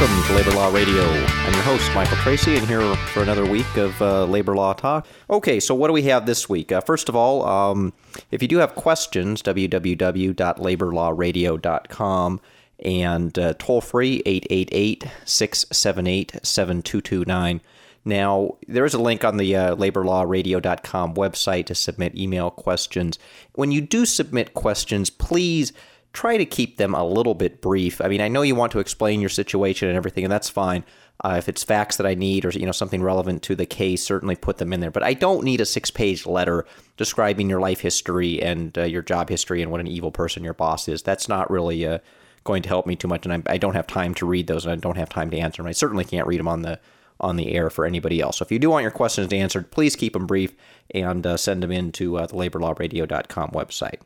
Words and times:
welcome 0.00 0.24
to 0.24 0.34
Labor 0.34 0.50
Law 0.50 0.72
Radio. 0.72 1.04
I'm 1.04 1.52
your 1.52 1.62
host, 1.62 1.94
Michael 1.94 2.16
Tracy, 2.16 2.56
and 2.56 2.66
here 2.66 2.96
for 3.12 3.22
another 3.22 3.46
week 3.46 3.76
of 3.76 4.02
uh, 4.02 4.24
labor 4.24 4.56
law 4.56 4.72
talk. 4.72 5.06
Okay, 5.30 5.60
so 5.60 5.72
what 5.72 5.86
do 5.86 5.92
we 5.92 6.02
have 6.02 6.26
this 6.26 6.48
week? 6.48 6.72
Uh, 6.72 6.80
first 6.80 7.08
of 7.08 7.14
all, 7.14 7.46
um, 7.46 7.92
if 8.32 8.42
you 8.42 8.48
do 8.48 8.58
have 8.58 8.74
questions, 8.74 9.40
www.laborlawradio.com 9.42 12.40
and 12.80 13.38
uh, 13.38 13.54
toll 13.56 13.80
free 13.80 14.20
888 14.26 15.04
678 15.24 16.40
7229. 16.42 17.60
Now, 18.04 18.56
there 18.66 18.84
is 18.84 18.94
a 18.94 19.00
link 19.00 19.24
on 19.24 19.36
the 19.36 19.54
uh, 19.54 19.76
laborlawradio.com 19.76 21.14
website 21.14 21.66
to 21.66 21.74
submit 21.76 22.18
email 22.18 22.50
questions. 22.50 23.16
When 23.54 23.70
you 23.70 23.80
do 23.80 24.06
submit 24.06 24.54
questions, 24.54 25.08
please 25.08 25.72
try 26.14 26.36
to 26.36 26.46
keep 26.46 26.78
them 26.78 26.94
a 26.94 27.04
little 27.04 27.34
bit 27.34 27.60
brief. 27.60 28.00
I 28.00 28.08
mean, 28.08 28.22
I 28.22 28.28
know 28.28 28.42
you 28.42 28.54
want 28.54 28.72
to 28.72 28.78
explain 28.78 29.20
your 29.20 29.28
situation 29.28 29.88
and 29.88 29.96
everything, 29.96 30.24
and 30.24 30.32
that's 30.32 30.48
fine. 30.48 30.84
Uh, 31.22 31.34
if 31.38 31.48
it's 31.48 31.62
facts 31.62 31.96
that 31.96 32.06
I 32.06 32.14
need 32.14 32.44
or 32.44 32.50
you 32.50 32.66
know 32.66 32.72
something 32.72 33.02
relevant 33.02 33.42
to 33.44 33.54
the 33.54 33.66
case, 33.66 34.02
certainly 34.02 34.36
put 34.36 34.58
them 34.58 34.72
in 34.72 34.80
there. 34.80 34.90
But 34.90 35.02
I 35.02 35.14
don't 35.14 35.44
need 35.44 35.60
a 35.60 35.66
six-page 35.66 36.26
letter 36.26 36.64
describing 36.96 37.50
your 37.50 37.60
life 37.60 37.80
history 37.80 38.42
and 38.42 38.76
uh, 38.78 38.84
your 38.84 39.02
job 39.02 39.28
history 39.28 39.60
and 39.60 39.70
what 39.70 39.80
an 39.80 39.86
evil 39.86 40.10
person 40.10 40.44
your 40.44 40.54
boss 40.54 40.88
is. 40.88 41.02
That's 41.02 41.28
not 41.28 41.50
really 41.50 41.86
uh, 41.86 41.98
going 42.44 42.62
to 42.62 42.68
help 42.68 42.86
me 42.86 42.96
too 42.96 43.08
much, 43.08 43.26
and 43.26 43.32
I, 43.32 43.54
I, 43.54 43.58
don't 43.58 43.74
have 43.74 43.86
time 43.86 44.14
to 44.14 44.26
read 44.26 44.46
those, 44.46 44.64
and 44.64 44.72
I 44.72 44.76
don't 44.76 44.96
have 44.96 45.08
time 45.08 45.30
to 45.30 45.38
answer 45.38 45.62
them. 45.62 45.68
I 45.68 45.72
certainly 45.72 46.04
can't 46.04 46.26
read 46.26 46.40
them 46.40 46.48
on 46.48 46.62
the 46.62 46.78
on 47.20 47.36
the 47.36 47.54
air 47.54 47.70
for 47.70 47.86
anybody 47.86 48.20
else. 48.20 48.38
So 48.38 48.44
if 48.44 48.50
you 48.50 48.58
do 48.58 48.70
want 48.70 48.82
your 48.82 48.90
questions 48.90 49.32
answered, 49.32 49.70
please 49.70 49.94
keep 49.94 50.14
them 50.14 50.26
brief 50.26 50.52
and 50.90 51.24
uh, 51.26 51.36
send 51.36 51.62
them 51.62 51.70
in 51.70 51.92
to 51.92 52.18
uh, 52.18 52.26
the 52.26 52.34
LaborLawRadio.com 52.34 53.50
website. 53.50 54.00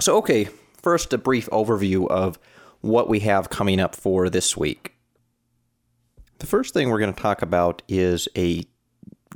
So 0.00 0.16
okay, 0.18 0.48
first, 0.84 1.14
a 1.14 1.18
brief 1.18 1.48
overview 1.50 2.06
of 2.08 2.38
what 2.82 3.08
we 3.08 3.20
have 3.20 3.48
coming 3.48 3.80
up 3.80 3.96
for 3.96 4.28
this 4.28 4.54
week. 4.54 4.94
The 6.40 6.46
first 6.46 6.74
thing 6.74 6.90
we're 6.90 6.98
going 6.98 7.14
to 7.14 7.22
talk 7.22 7.40
about 7.40 7.80
is 7.88 8.28
a 8.36 8.64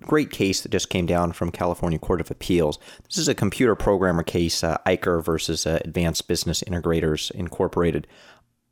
great 0.02 0.30
case 0.30 0.60
that 0.60 0.68
just 0.68 0.90
came 0.90 1.06
down 1.06 1.32
from 1.32 1.50
California 1.50 1.98
Court 1.98 2.20
of 2.20 2.30
Appeals. 2.30 2.78
This 3.06 3.16
is 3.16 3.28
a 3.28 3.34
computer 3.34 3.74
programmer 3.74 4.22
case, 4.22 4.62
uh, 4.62 4.76
Eicher 4.86 5.24
versus 5.24 5.66
uh, 5.66 5.78
Advanced 5.86 6.28
Business 6.28 6.62
Integrators 6.62 7.30
Incorporated 7.30 8.06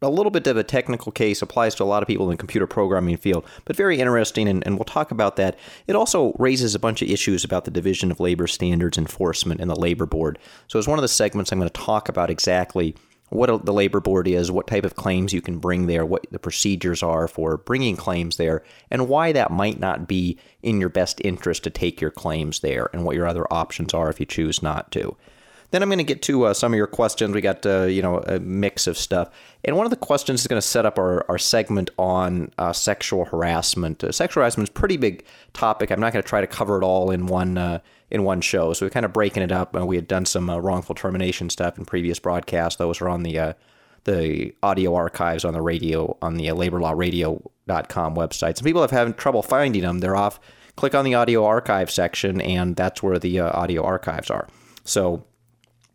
a 0.02 0.10
little 0.10 0.30
bit 0.30 0.46
of 0.46 0.56
a 0.56 0.64
technical 0.64 1.10
case, 1.10 1.40
applies 1.40 1.74
to 1.74 1.82
a 1.82 1.86
lot 1.86 2.02
of 2.02 2.06
people 2.06 2.26
in 2.26 2.32
the 2.32 2.36
computer 2.36 2.66
programming 2.66 3.16
field, 3.16 3.46
but 3.64 3.76
very 3.76 3.98
interesting, 3.98 4.46
and, 4.46 4.64
and, 4.66 4.76
we'll 4.76 4.84
talk 4.84 5.10
about 5.10 5.36
that. 5.36 5.58
It 5.86 5.96
also 5.96 6.34
raises 6.38 6.74
a 6.74 6.78
bunch 6.78 7.00
of 7.00 7.08
issues 7.08 7.44
about 7.44 7.64
the 7.64 7.70
Division 7.70 8.10
of 8.10 8.20
Labor 8.20 8.46
Standards 8.46 8.98
Enforcement 8.98 9.60
and 9.60 9.70
the 9.70 9.76
Labor 9.76 10.04
Board. 10.04 10.38
So, 10.68 10.78
as 10.78 10.86
one 10.86 10.98
of 10.98 11.02
the 11.02 11.08
segments, 11.08 11.50
I'm 11.50 11.58
going 11.58 11.70
to 11.70 11.80
talk 11.80 12.08
about 12.10 12.28
exactly 12.28 12.94
what 13.30 13.64
the 13.64 13.72
Labor 13.72 14.00
Board 14.00 14.28
is, 14.28 14.52
what 14.52 14.66
type 14.66 14.84
of 14.84 14.94
claims 14.94 15.32
you 15.32 15.40
can 15.40 15.58
bring 15.58 15.86
there, 15.86 16.06
what 16.06 16.26
the 16.30 16.38
procedures 16.38 17.02
are 17.02 17.26
for 17.26 17.56
bringing 17.56 17.96
claims 17.96 18.36
there, 18.36 18.62
and 18.90 19.08
why 19.08 19.32
that 19.32 19.50
might 19.50 19.80
not 19.80 20.06
be 20.06 20.38
in 20.62 20.78
your 20.78 20.88
best 20.88 21.20
interest 21.24 21.64
to 21.64 21.70
take 21.70 22.00
your 22.00 22.10
claims 22.10 22.60
there, 22.60 22.88
and 22.92 23.04
what 23.04 23.16
your 23.16 23.26
other 23.26 23.50
options 23.52 23.94
are 23.94 24.10
if 24.10 24.20
you 24.20 24.26
choose 24.26 24.62
not 24.62 24.92
to. 24.92 25.16
Then 25.70 25.82
I'm 25.82 25.88
going 25.88 25.98
to 25.98 26.04
get 26.04 26.22
to 26.22 26.44
uh, 26.44 26.54
some 26.54 26.72
of 26.72 26.76
your 26.76 26.86
questions. 26.86 27.34
We 27.34 27.40
got 27.40 27.64
uh, 27.66 27.84
you 27.84 28.02
know 28.02 28.18
a 28.20 28.38
mix 28.38 28.86
of 28.86 28.96
stuff, 28.96 29.30
and 29.64 29.76
one 29.76 29.86
of 29.86 29.90
the 29.90 29.96
questions 29.96 30.40
is 30.40 30.46
going 30.46 30.60
to 30.60 30.66
set 30.66 30.86
up 30.86 30.98
our, 30.98 31.24
our 31.28 31.38
segment 31.38 31.90
on 31.98 32.52
uh, 32.58 32.72
sexual 32.72 33.24
harassment. 33.24 34.04
Uh, 34.04 34.12
sexual 34.12 34.42
harassment 34.42 34.68
is 34.68 34.70
a 34.70 34.78
pretty 34.78 34.96
big 34.96 35.24
topic. 35.52 35.90
I'm 35.90 36.00
not 36.00 36.12
going 36.12 36.22
to 36.22 36.28
try 36.28 36.40
to 36.40 36.46
cover 36.46 36.80
it 36.80 36.84
all 36.84 37.10
in 37.10 37.26
one 37.26 37.58
uh, 37.58 37.80
in 38.10 38.22
one 38.22 38.40
show, 38.40 38.72
so 38.72 38.86
we're 38.86 38.90
kind 38.90 39.06
of 39.06 39.12
breaking 39.12 39.42
it 39.42 39.52
up. 39.52 39.76
Uh, 39.76 39.84
we 39.84 39.96
had 39.96 40.06
done 40.06 40.24
some 40.24 40.50
wrongful 40.50 40.94
termination 40.94 41.50
stuff 41.50 41.78
in 41.78 41.84
previous 41.84 42.18
broadcasts. 42.18 42.76
Those 42.76 43.00
are 43.00 43.08
on 43.08 43.22
the 43.22 43.56
the 44.04 44.54
audio 44.62 44.94
archives 44.94 45.44
on 45.44 45.52
the 45.52 45.60
radio 45.60 46.16
on 46.22 46.36
the 46.36 46.46
laborlawradio.com 46.46 48.14
website. 48.14 48.56
Some 48.56 48.64
people 48.64 48.82
have 48.82 48.92
had 48.92 49.16
trouble 49.18 49.42
finding 49.42 49.82
them. 49.82 49.98
They're 49.98 50.16
off. 50.16 50.38
Click 50.76 50.94
on 50.94 51.04
the 51.04 51.14
audio 51.14 51.44
archive 51.44 51.90
section, 51.90 52.40
and 52.40 52.76
that's 52.76 53.02
where 53.02 53.18
the 53.18 53.40
audio 53.40 53.82
archives 53.82 54.30
are. 54.30 54.46
So 54.84 55.24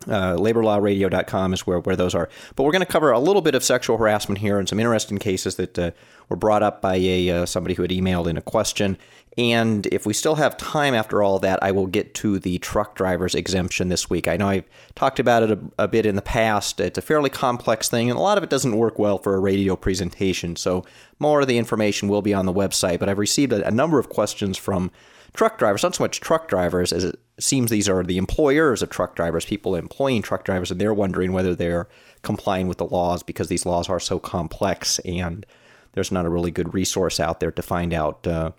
uh, 0.08 0.36
laborlawradio.com 0.36 1.54
is 1.54 1.68
where, 1.68 1.80
where 1.80 1.96
those 1.96 2.16
are. 2.16 2.30
But 2.56 2.64
we're 2.64 2.72
going 2.72 2.86
to 2.86 2.92
cover 2.92 3.12
a 3.12 3.20
little 3.20 3.42
bit 3.42 3.56
of 3.56 3.64
sexual 3.64 3.98
harassment 3.98 4.40
here 4.40 4.60
and 4.60 4.68
some 4.68 4.80
interesting 4.80 5.18
cases 5.18 5.56
that 5.56 5.78
uh, 5.78 5.92
were 6.30 6.36
brought 6.36 6.64
up 6.64 6.82
by 6.82 6.96
a 6.96 7.30
uh, 7.30 7.46
somebody 7.46 7.76
who 7.76 7.82
had 7.82 7.92
emailed 7.92 8.28
in 8.28 8.38
a 8.38 8.42
question. 8.42 8.98
And 9.38 9.86
if 9.88 10.06
we 10.06 10.14
still 10.14 10.36
have 10.36 10.58
time 10.58 10.94
after 10.94 11.24
all 11.24 11.40
that, 11.40 11.64
I 11.64 11.72
will 11.72 11.88
get 11.88 12.14
to 12.16 12.38
the 12.38 12.58
truck 12.58 12.96
driver's 12.96 13.34
exemption 13.34 13.88
this 13.88 14.10
week. 14.10 14.28
I 14.28 14.36
know 14.36 14.50
I've 14.50 14.66
talked 14.96 15.20
about 15.20 15.44
it 15.44 15.52
a, 15.52 15.60
a 15.80 15.88
bit 15.88 16.06
in 16.06 16.16
the 16.16 16.22
past. 16.22 16.82
It's 16.82 16.98
a 16.98 17.02
fairly 17.02 17.30
complex 17.30 17.88
thing, 17.88 18.10
and 18.10 18.20
a 18.20 18.22
lot 18.22 18.38
of 18.38 18.44
it 18.44 18.50
doesn't 18.50 18.76
work 18.76 19.00
well 19.00 19.18
for 19.18 19.36
a 19.36 19.40
radio 19.40 19.78
presentation. 19.78 20.58
So 20.58 20.84
more 21.18 21.40
of 21.40 21.48
the 21.48 21.58
information 21.58 22.10
will 22.10 22.22
be 22.22 22.34
on 22.34 22.46
the 22.46 22.54
website. 22.54 23.00
But 23.00 23.08
I've 23.08 23.18
received 23.18 23.54
a, 23.54 23.66
a 23.66 23.72
number 23.72 24.00
of 24.00 24.10
questions 24.10 24.58
from 24.58 24.92
truck 25.34 25.58
drivers, 25.58 25.84
not 25.84 25.96
so 25.96 26.04
much 26.04 26.20
truck 26.20 26.50
drivers 26.50 26.92
as 26.92 27.06
it 27.06 27.20
seems 27.40 27.72
these 27.72 27.88
are 27.88 28.04
the 28.04 28.18
employers 28.18 28.82
of 28.82 28.90
truck 28.90 29.16
drivers, 29.16 29.46
people 29.46 29.76
employing 29.76 30.22
truck 30.22 30.44
drivers, 30.44 30.72
and 30.72 30.80
they're 30.80 30.94
wondering 30.94 31.32
whether 31.32 31.56
they're 31.56 31.88
complying 32.22 32.68
with 32.68 32.78
the 32.78 32.86
laws 32.86 33.24
because 33.24 33.48
these 33.48 33.66
laws 33.66 33.90
are 33.90 34.00
so 34.00 34.20
complex 34.20 35.00
and 35.00 35.46
there's 35.94 36.12
not 36.12 36.26
a 36.26 36.30
really 36.30 36.52
good 36.52 36.74
resource 36.74 37.20
out 37.20 37.40
there 37.40 37.52
to 37.52 37.62
find 37.62 37.94
out 37.94 38.26
uh, 38.28 38.52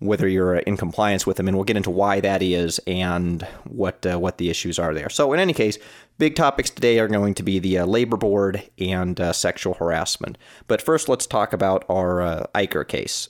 whether 0.00 0.28
you're 0.28 0.56
in 0.56 0.76
compliance 0.76 1.26
with 1.26 1.36
them. 1.36 1.48
And 1.48 1.56
we'll 1.56 1.64
get 1.64 1.76
into 1.76 1.90
why 1.90 2.20
that 2.20 2.42
is 2.42 2.78
and 2.86 3.42
what 3.64 4.04
uh, 4.06 4.18
what 4.18 4.38
the 4.38 4.50
issues 4.50 4.78
are 4.78 4.94
there. 4.94 5.10
So 5.10 5.32
in 5.32 5.40
any 5.40 5.52
case, 5.52 5.78
big 6.18 6.34
topics 6.36 6.70
today 6.70 6.98
are 6.98 7.08
going 7.08 7.34
to 7.34 7.42
be 7.42 7.58
the 7.58 7.78
uh, 7.78 7.86
labor 7.86 8.16
board 8.16 8.62
and 8.78 9.20
uh, 9.20 9.32
sexual 9.32 9.74
harassment. 9.74 10.38
But 10.66 10.82
first, 10.82 11.08
let's 11.08 11.26
talk 11.26 11.52
about 11.52 11.84
our 11.88 12.20
uh, 12.20 12.46
Eicher 12.54 12.86
case. 12.86 13.28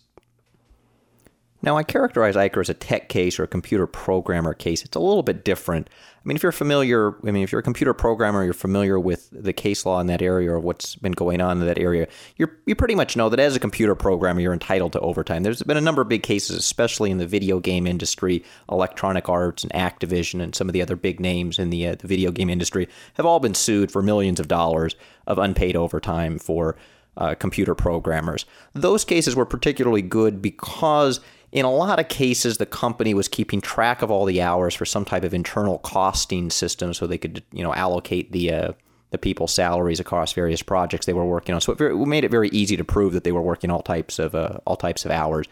Now, 1.60 1.76
I 1.76 1.82
characterize 1.82 2.36
Eicher 2.36 2.60
as 2.60 2.68
a 2.68 2.74
tech 2.74 3.08
case 3.08 3.38
or 3.38 3.42
a 3.42 3.48
computer 3.48 3.86
programmer 3.86 4.54
case. 4.54 4.84
It's 4.84 4.96
a 4.96 5.00
little 5.00 5.24
bit 5.24 5.44
different. 5.44 5.90
I 5.90 6.20
mean, 6.24 6.36
if 6.36 6.42
you're 6.42 6.52
familiar, 6.52 7.16
I 7.26 7.32
mean, 7.32 7.42
if 7.42 7.50
you're 7.50 7.58
a 7.58 7.64
computer 7.64 7.92
programmer, 7.92 8.44
you're 8.44 8.52
familiar 8.52 8.98
with 8.98 9.28
the 9.32 9.52
case 9.52 9.84
law 9.84 9.98
in 9.98 10.06
that 10.06 10.22
area 10.22 10.52
or 10.52 10.60
what's 10.60 10.94
been 10.94 11.12
going 11.12 11.40
on 11.40 11.60
in 11.60 11.66
that 11.66 11.78
area, 11.78 12.06
you're, 12.36 12.56
you 12.66 12.76
pretty 12.76 12.94
much 12.94 13.16
know 13.16 13.28
that 13.28 13.40
as 13.40 13.56
a 13.56 13.60
computer 13.60 13.96
programmer, 13.96 14.40
you're 14.40 14.52
entitled 14.52 14.92
to 14.92 15.00
overtime. 15.00 15.42
There's 15.42 15.62
been 15.62 15.76
a 15.76 15.80
number 15.80 16.02
of 16.02 16.08
big 16.08 16.22
cases, 16.22 16.56
especially 16.56 17.10
in 17.10 17.18
the 17.18 17.26
video 17.26 17.58
game 17.58 17.88
industry, 17.88 18.44
Electronic 18.70 19.28
Arts 19.28 19.64
and 19.64 19.72
Activision, 19.72 20.40
and 20.40 20.54
some 20.54 20.68
of 20.68 20.74
the 20.74 20.82
other 20.82 20.96
big 20.96 21.18
names 21.18 21.58
in 21.58 21.70
the, 21.70 21.88
uh, 21.88 21.94
the 21.96 22.06
video 22.06 22.30
game 22.30 22.50
industry 22.50 22.88
have 23.14 23.26
all 23.26 23.40
been 23.40 23.54
sued 23.54 23.90
for 23.90 24.00
millions 24.00 24.38
of 24.38 24.46
dollars 24.46 24.94
of 25.26 25.38
unpaid 25.38 25.74
overtime 25.74 26.38
for 26.38 26.76
uh, 27.16 27.34
computer 27.34 27.74
programmers. 27.74 28.46
Those 28.74 29.04
cases 29.04 29.34
were 29.34 29.44
particularly 29.44 30.02
good 30.02 30.40
because 30.40 31.20
in 31.52 31.64
a 31.64 31.70
lot 31.70 31.98
of 31.98 32.08
cases, 32.08 32.58
the 32.58 32.66
company 32.66 33.14
was 33.14 33.28
keeping 33.28 33.60
track 33.60 34.02
of 34.02 34.10
all 34.10 34.24
the 34.24 34.42
hours 34.42 34.74
for 34.74 34.84
some 34.84 35.04
type 35.04 35.24
of 35.24 35.32
internal 35.32 35.78
costing 35.78 36.50
system, 36.50 36.92
so 36.92 37.06
they 37.06 37.18
could, 37.18 37.42
you 37.52 37.62
know, 37.62 37.74
allocate 37.74 38.32
the 38.32 38.52
uh, 38.52 38.72
the 39.10 39.18
people's 39.18 39.54
salaries 39.54 40.00
across 40.00 40.34
various 40.34 40.62
projects 40.62 41.06
they 41.06 41.14
were 41.14 41.24
working 41.24 41.54
on. 41.54 41.60
So 41.62 41.72
it, 41.72 41.78
very, 41.78 41.96
made 41.96 42.24
it 42.24 42.30
very 42.30 42.50
easy 42.50 42.76
to 42.76 42.84
prove 42.84 43.14
that 43.14 43.24
they 43.24 43.32
were 43.32 43.40
working 43.40 43.70
all 43.70 43.82
types 43.82 44.18
of 44.18 44.34
uh, 44.34 44.58
all 44.66 44.76
types 44.76 45.04
of 45.04 45.10
hours. 45.10 45.46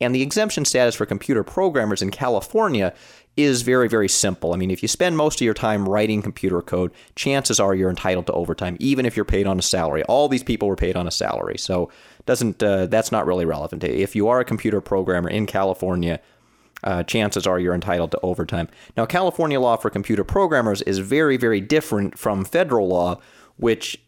And 0.00 0.14
the 0.14 0.22
exemption 0.22 0.64
status 0.64 0.96
for 0.96 1.06
computer 1.06 1.44
programmers 1.44 2.02
in 2.02 2.10
California 2.10 2.92
is 3.36 3.62
very, 3.62 3.88
very 3.88 4.08
simple. 4.08 4.52
I 4.52 4.56
mean, 4.56 4.70
if 4.70 4.82
you 4.82 4.88
spend 4.88 5.16
most 5.16 5.40
of 5.40 5.44
your 5.44 5.54
time 5.54 5.88
writing 5.88 6.22
computer 6.22 6.60
code, 6.60 6.92
chances 7.14 7.60
are 7.60 7.74
you're 7.74 7.88
entitled 7.88 8.26
to 8.26 8.32
overtime, 8.32 8.76
even 8.80 9.06
if 9.06 9.16
you're 9.16 9.24
paid 9.24 9.46
on 9.46 9.58
a 9.58 9.62
salary. 9.62 10.02
All 10.04 10.28
these 10.28 10.42
people 10.42 10.68
were 10.68 10.76
paid 10.76 10.96
on 10.96 11.06
a 11.06 11.10
salary. 11.10 11.56
So 11.56 11.90
doesn't 12.26 12.62
uh, 12.62 12.86
that's 12.86 13.12
not 13.12 13.26
really 13.26 13.44
relevant. 13.44 13.84
If 13.84 14.14
you 14.14 14.28
are 14.28 14.40
a 14.40 14.44
computer 14.44 14.80
programmer 14.80 15.28
in 15.28 15.46
California, 15.46 16.20
uh, 16.84 17.02
chances 17.04 17.46
are 17.46 17.58
you're 17.60 17.74
entitled 17.74 18.10
to 18.12 18.20
overtime. 18.22 18.68
Now, 18.96 19.06
California 19.06 19.60
law 19.60 19.76
for 19.76 19.90
computer 19.90 20.24
programmers 20.24 20.82
is 20.82 20.98
very, 20.98 21.36
very 21.36 21.60
different 21.60 22.18
from 22.18 22.44
federal 22.44 22.88
law, 22.88 23.20
which 23.56 24.00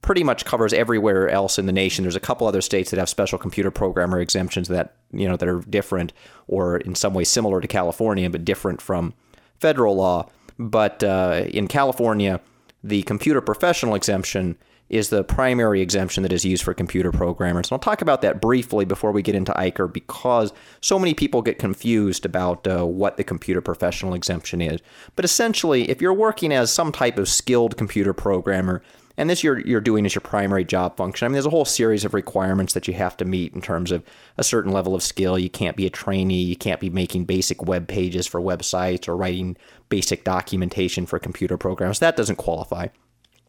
pretty 0.00 0.22
much 0.22 0.44
covers 0.44 0.72
everywhere 0.72 1.28
else 1.28 1.58
in 1.58 1.66
the 1.66 1.72
nation. 1.72 2.04
There's 2.04 2.16
a 2.16 2.20
couple 2.20 2.46
other 2.46 2.60
states 2.60 2.90
that 2.90 2.98
have 2.98 3.08
special 3.08 3.38
computer 3.38 3.70
programmer 3.70 4.20
exemptions 4.20 4.68
that 4.68 4.96
you 5.12 5.28
know 5.28 5.36
that 5.36 5.48
are 5.48 5.60
different 5.60 6.12
or 6.46 6.76
in 6.78 6.94
some 6.94 7.14
way 7.14 7.24
similar 7.24 7.60
to 7.60 7.68
California, 7.68 8.28
but 8.28 8.44
different 8.44 8.80
from 8.80 9.14
federal 9.58 9.96
law. 9.96 10.28
But 10.58 11.02
uh, 11.02 11.44
in 11.48 11.68
California, 11.68 12.40
the 12.82 13.02
computer 13.02 13.40
professional 13.40 13.94
exemption 13.94 14.56
is 14.88 15.08
the 15.08 15.24
primary 15.24 15.80
exemption 15.80 16.22
that 16.22 16.32
is 16.32 16.44
used 16.44 16.62
for 16.62 16.74
computer 16.74 17.10
programmers. 17.10 17.66
And 17.66 17.72
I'll 17.72 17.78
talk 17.78 18.02
about 18.02 18.22
that 18.22 18.40
briefly 18.40 18.84
before 18.84 19.12
we 19.12 19.22
get 19.22 19.34
into 19.34 19.52
Eicher 19.52 19.90
because 19.90 20.52
so 20.80 20.98
many 20.98 21.14
people 21.14 21.42
get 21.42 21.58
confused 21.58 22.26
about 22.26 22.66
uh, 22.66 22.86
what 22.86 23.16
the 23.16 23.24
computer 23.24 23.60
professional 23.60 24.14
exemption 24.14 24.60
is. 24.60 24.80
But 25.16 25.24
essentially, 25.24 25.88
if 25.90 26.02
you're 26.02 26.12
working 26.14 26.52
as 26.52 26.70
some 26.70 26.92
type 26.92 27.18
of 27.18 27.28
skilled 27.28 27.76
computer 27.76 28.12
programmer, 28.12 28.82
and 29.16 29.30
this 29.30 29.44
you're, 29.44 29.60
you're 29.60 29.80
doing 29.80 30.04
as 30.06 30.14
your 30.14 30.20
primary 30.20 30.64
job 30.64 30.96
function. 30.96 31.24
I 31.24 31.28
mean, 31.28 31.34
there's 31.34 31.46
a 31.46 31.50
whole 31.50 31.64
series 31.64 32.04
of 32.04 32.14
requirements 32.14 32.72
that 32.74 32.88
you 32.88 32.94
have 32.94 33.16
to 33.18 33.24
meet 33.24 33.54
in 33.54 33.60
terms 33.60 33.92
of 33.92 34.02
a 34.36 34.44
certain 34.44 34.72
level 34.72 34.94
of 34.94 35.02
skill. 35.04 35.38
You 35.38 35.50
can't 35.50 35.76
be 35.76 35.86
a 35.86 35.90
trainee. 35.90 36.42
You 36.42 36.56
can't 36.56 36.80
be 36.80 36.90
making 36.90 37.24
basic 37.24 37.62
web 37.62 37.86
pages 37.86 38.26
for 38.26 38.40
websites 38.40 39.06
or 39.06 39.16
writing 39.16 39.56
basic 39.88 40.24
documentation 40.24 41.06
for 41.06 41.20
computer 41.20 41.56
programs. 41.56 42.00
That 42.00 42.16
doesn't 42.16 42.36
qualify. 42.36 42.88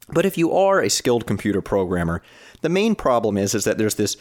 But 0.10 0.25
if 0.25 0.38
you 0.38 0.52
are 0.52 0.81
a 0.81 0.90
skilled 0.90 1.25
computer 1.25 1.62
programmer, 1.62 2.22
the 2.62 2.69
main 2.69 2.96
problem 2.96 3.38
is, 3.38 3.56
is 3.56 3.63
that 3.63 3.78
there's 3.78 3.96
this 3.96 4.18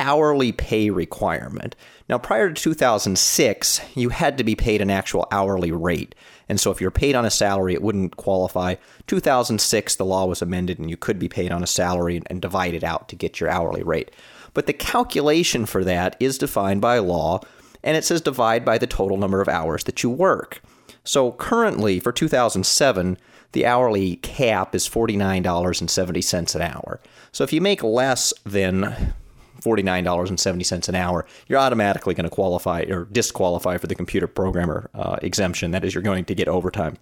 hourly 0.00 0.52
pay 0.52 0.90
requirement. 0.90 1.76
Now, 2.08 2.18
prior 2.18 2.48
to 2.50 2.62
2006, 2.62 3.80
you 3.94 4.08
had 4.10 4.38
to 4.38 4.44
be 4.44 4.54
paid 4.54 4.80
an 4.80 4.90
actual 4.90 5.26
hourly 5.30 5.72
rate. 5.72 6.14
And 6.48 6.60
so 6.60 6.70
if 6.70 6.80
you're 6.80 6.90
paid 6.90 7.14
on 7.14 7.24
a 7.24 7.30
salary, 7.30 7.74
it 7.74 7.82
wouldn't 7.82 8.16
qualify. 8.16 8.74
2006, 9.06 9.96
the 9.96 10.04
law 10.04 10.26
was 10.26 10.42
amended 10.42 10.78
and 10.78 10.90
you 10.90 10.96
could 10.96 11.18
be 11.18 11.28
paid 11.28 11.52
on 11.52 11.62
a 11.62 11.66
salary 11.66 12.20
and, 12.26 12.42
divide 12.42 12.74
it 12.74 12.84
out 12.84 13.08
to 13.08 13.16
get 13.16 13.40
your 13.40 13.48
hourly 13.48 13.82
rate. 13.82 14.10
But 14.52 14.66
the 14.66 14.72
calculation 14.72 15.64
for 15.64 15.82
that 15.84 16.16
is 16.20 16.36
defined 16.36 16.80
by 16.80 16.98
law, 16.98 17.40
and 17.82 17.96
it 17.96 18.04
says 18.04 18.20
divide 18.20 18.64
by 18.64 18.76
the 18.76 18.86
total 18.86 19.16
number 19.16 19.40
of 19.40 19.48
hours 19.48 19.84
that 19.84 20.02
you 20.02 20.10
work. 20.10 20.60
So 21.04 21.32
currently, 21.32 22.00
for 22.00 22.12
2007, 22.12 23.16
the 23.54 23.64
hourly 23.64 24.16
cap 24.16 24.74
is 24.74 24.86
$49.70 24.88 26.54
an 26.54 26.62
hour. 26.62 27.00
So 27.32 27.44
if 27.44 27.52
you 27.52 27.60
make 27.60 27.82
less 27.82 28.32
than 28.44 29.14
$49.70 29.62 30.88
an 30.88 30.94
hour, 30.94 31.26
you're 31.48 31.58
automatically 31.58 32.14
going 32.14 32.28
to 32.28 32.30
qualify 32.30 32.84
or 32.90 33.06
disqualify 33.06 33.78
for 33.78 33.86
the 33.86 33.94
computer 33.94 34.26
programmer 34.26 34.90
uh, 34.94 35.16
exemption. 35.22 35.70
That 35.70 35.84
is, 35.84 35.94
you're 35.94 36.02
going 36.02 36.26
to 36.26 36.34
get 36.34 36.48
overtime. 36.48 36.98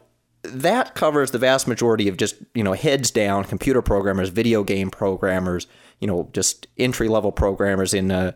that 0.52 0.96
covers 0.96 1.32
the 1.32 1.38
vast 1.38 1.68
majority 1.68 2.08
of 2.08 2.18
just 2.18 2.36
you 2.54 2.64
know 2.64 2.74
heads 2.74 3.12
down 3.12 3.44
computer 3.44 3.82
programmers, 3.82 4.30
video 4.30 4.64
game 4.64 4.90
programmers, 4.90 5.68
you 6.00 6.08
know 6.08 6.30
just 6.34 6.68
entry 6.78 7.08
level 7.08 7.32
programmers 7.32 7.94
in 7.94 8.12
uh, 8.12 8.32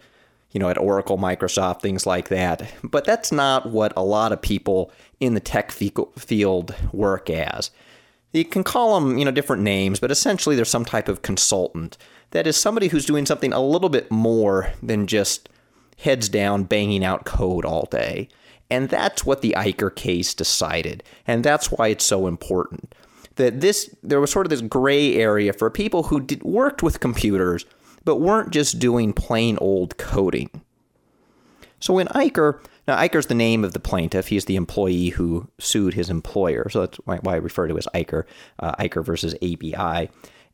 you 0.52 0.60
know 0.60 0.70
at 0.70 0.78
Oracle, 0.78 1.18
Microsoft, 1.18 1.82
things 1.82 2.06
like 2.06 2.30
that. 2.30 2.72
But 2.84 3.06
that's 3.06 3.32
not 3.32 3.70
what 3.70 3.94
a 3.96 4.04
lot 4.04 4.32
of 4.32 4.42
people 4.42 4.92
in 5.20 5.34
the 5.34 5.40
tech 5.40 5.72
field 5.72 6.76
work 6.92 7.30
as. 7.30 7.72
You 8.32 8.46
can 8.46 8.64
call 8.64 9.00
them 9.00 9.18
you 9.18 9.26
know 9.26 9.32
different 9.32 9.64
names, 9.64 10.00
but 10.00 10.12
essentially 10.12 10.56
they're 10.56 10.66
some 10.66 10.86
type 10.86 11.08
of 11.08 11.22
consultant. 11.22 11.98
That 12.32 12.46
is 12.46 12.58
somebody 12.58 12.88
who's 12.90 13.06
doing 13.06 13.26
something 13.26 13.54
a 13.54 13.62
little 13.62 13.90
bit 13.90 14.12
more 14.12 14.74
than 14.84 15.08
just 15.08 15.50
heads 15.98 16.30
down 16.30 16.64
banging 16.64 17.04
out 17.04 17.26
code 17.26 17.66
all 17.66 17.88
day. 17.90 18.30
And 18.70 18.90
that's 18.90 19.26
what 19.26 19.42
the 19.42 19.56
Eicher 19.58 19.94
case 19.94 20.34
decided. 20.34 21.04
And 21.26 21.44
that's 21.44 21.72
why 21.72 21.88
it's 21.88 22.06
so 22.06 22.28
important. 22.28 22.94
That 23.36 23.62
this 23.62 23.96
there 24.04 24.20
was 24.20 24.32
sort 24.32 24.46
of 24.46 24.50
this 24.50 24.62
gray 24.62 25.16
area 25.16 25.54
for 25.54 25.70
people 25.70 26.04
who 26.04 26.20
did, 26.20 26.44
worked 26.44 26.84
with 26.84 27.00
computers 27.00 27.66
but 28.06 28.18
weren't 28.18 28.52
just 28.52 28.80
doing 28.80 29.14
plain 29.14 29.58
old 29.60 29.98
coding. 29.98 30.50
So 31.80 31.94
when 31.94 32.08
Eicher, 32.08 32.60
now 32.88 32.98
Eicher's 32.98 33.28
the 33.28 33.36
name 33.36 33.64
of 33.64 33.74
the 33.74 33.80
plaintiff, 33.80 34.28
he's 34.28 34.46
the 34.46 34.56
employee 34.56 35.10
who 35.10 35.48
sued 35.60 35.94
his 35.94 36.10
employer. 36.10 36.68
So 36.70 36.82
that's 36.82 36.98
why, 37.06 37.20
I 37.26 37.36
refer 37.38 37.68
to 37.68 37.78
as 37.78 37.88
Eicher, 37.94 38.24
uh, 38.60 38.76
Eicher 38.76 39.04
versus 39.04 39.36
ABI. 39.36 40.10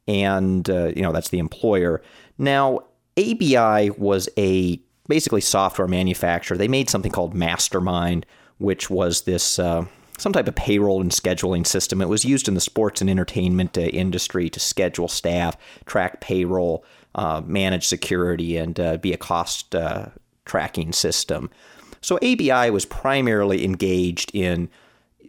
And, 0.08 0.70
uh, 0.70 0.92
you 0.96 1.02
know, 1.02 1.12
that's 1.12 1.30
the 1.30 1.40
employer. 1.40 2.02
Now, 2.38 2.82
ABI 3.18 3.92
was 3.92 4.30
a 4.38 4.80
basically 5.08 5.42
software 5.42 5.88
manufacturer. 5.88 6.58
They 6.58 6.68
made 6.68 6.90
something 6.90 7.12
called 7.12 7.34
Mastermind, 7.34 8.26
which 8.58 8.90
was 8.90 9.22
this 9.22 9.60
uh, 9.60 9.86
some 10.18 10.34
type 10.34 10.48
of 10.48 10.56
payroll 10.56 11.02
and 11.02 11.12
scheduling 11.12 11.68
system. 11.68 12.02
It 12.02 12.10
was 12.10 12.26
used 12.26 12.48
in 12.48 12.54
the 12.54 12.62
sports 12.62 13.02
and 13.02 13.10
entertainment 13.10 13.78
uh, 13.78 13.82
industry 13.82 14.50
to 14.50 14.60
schedule 14.60 15.08
staff, 15.08 15.58
track 15.86 16.22
payroll, 16.22 16.86
uh, 17.16 17.42
manage 17.46 17.86
security, 17.86 18.58
and 18.58 18.80
uh, 18.80 18.98
be 18.98 19.14
a 19.14 19.18
cost 19.18 19.76
uh, 19.76 20.08
tracking 20.46 20.94
system. 20.94 21.50
So 22.02 22.18
ABI 22.18 22.70
was 22.70 22.86
primarily 22.86 23.66
engaged 23.66 24.32
in 24.34 24.70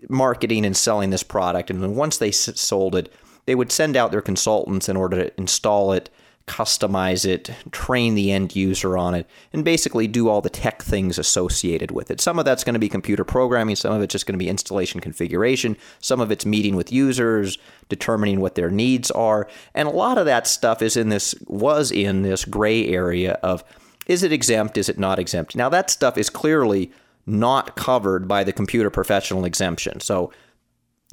marketing 0.09 0.65
and 0.65 0.77
selling 0.77 1.11
this 1.11 1.23
product, 1.23 1.71
and 1.71 1.83
then 1.83 1.97
once 1.97 2.19
they 2.19 2.31
sold 2.31 2.95
it, 2.95 3.13
they 3.47 3.55
would 3.55 3.73
send 3.73 3.97
out 3.97 4.11
their 4.11 4.23
consultants 4.23 4.89
in 4.89 4.97
order 4.97 5.25
to 5.25 5.41
install 5.41 5.93
it 5.93 6.11
customize 6.47 7.27
it, 7.27 7.51
train 7.73 8.15
the 8.15 8.31
end 8.31 8.55
user 8.55 8.97
on 8.97 9.15
it, 9.15 9.29
and 9.53 9.65
basically 9.65 10.07
do 10.07 10.29
all 10.29 10.41
the 10.41 10.49
tech 10.49 10.83
things 10.83 11.19
associated 11.19 11.91
with 11.91 12.11
it. 12.11 12.21
Some 12.21 12.39
of 12.39 12.45
that's 12.45 12.63
going 12.63 12.75
to 12.75 12.81
be 12.81 12.89
computer 12.89 13.25
programming, 13.25 13.75
some 13.75 13.93
of 13.93 14.01
it's 14.03 14.13
just 14.13 14.27
going 14.27 14.35
to 14.35 14.39
be 14.39 14.49
installation 14.49 15.01
configuration, 15.01 15.77
some 16.01 16.21
of 16.21 16.31
it's 16.31 16.47
meeting 16.47 16.77
with 16.77 16.93
users, 16.93 17.59
determining 17.89 18.41
what 18.41 18.55
their 18.55 18.71
needs 18.71 19.11
are, 19.11 19.49
and 19.75 19.89
a 19.89 19.93
lot 19.93 20.19
of 20.19 20.27
that 20.27 20.47
stuff 20.47 20.83
is 20.83 20.97
in 20.97 21.09
this 21.09 21.35
was 21.47 21.91
in 21.91 22.23
this 22.23 22.45
gray 22.45 22.87
area 22.87 23.33
of 23.43 23.65
is 24.07 24.23
it 24.23 24.33
exempt, 24.33 24.79
is 24.79 24.89
it 24.89 24.99
not 24.99 25.19
exempt? 25.19 25.57
Now 25.57 25.69
that 25.69 25.91
stuff 25.91 26.17
is 26.17 26.31
clearly 26.31 26.93
not 27.27 27.75
covered 27.75 28.29
by 28.29 28.45
the 28.45 28.53
computer 28.53 28.89
professional 28.89 29.45
exemption. 29.45 29.99
So 29.99 30.33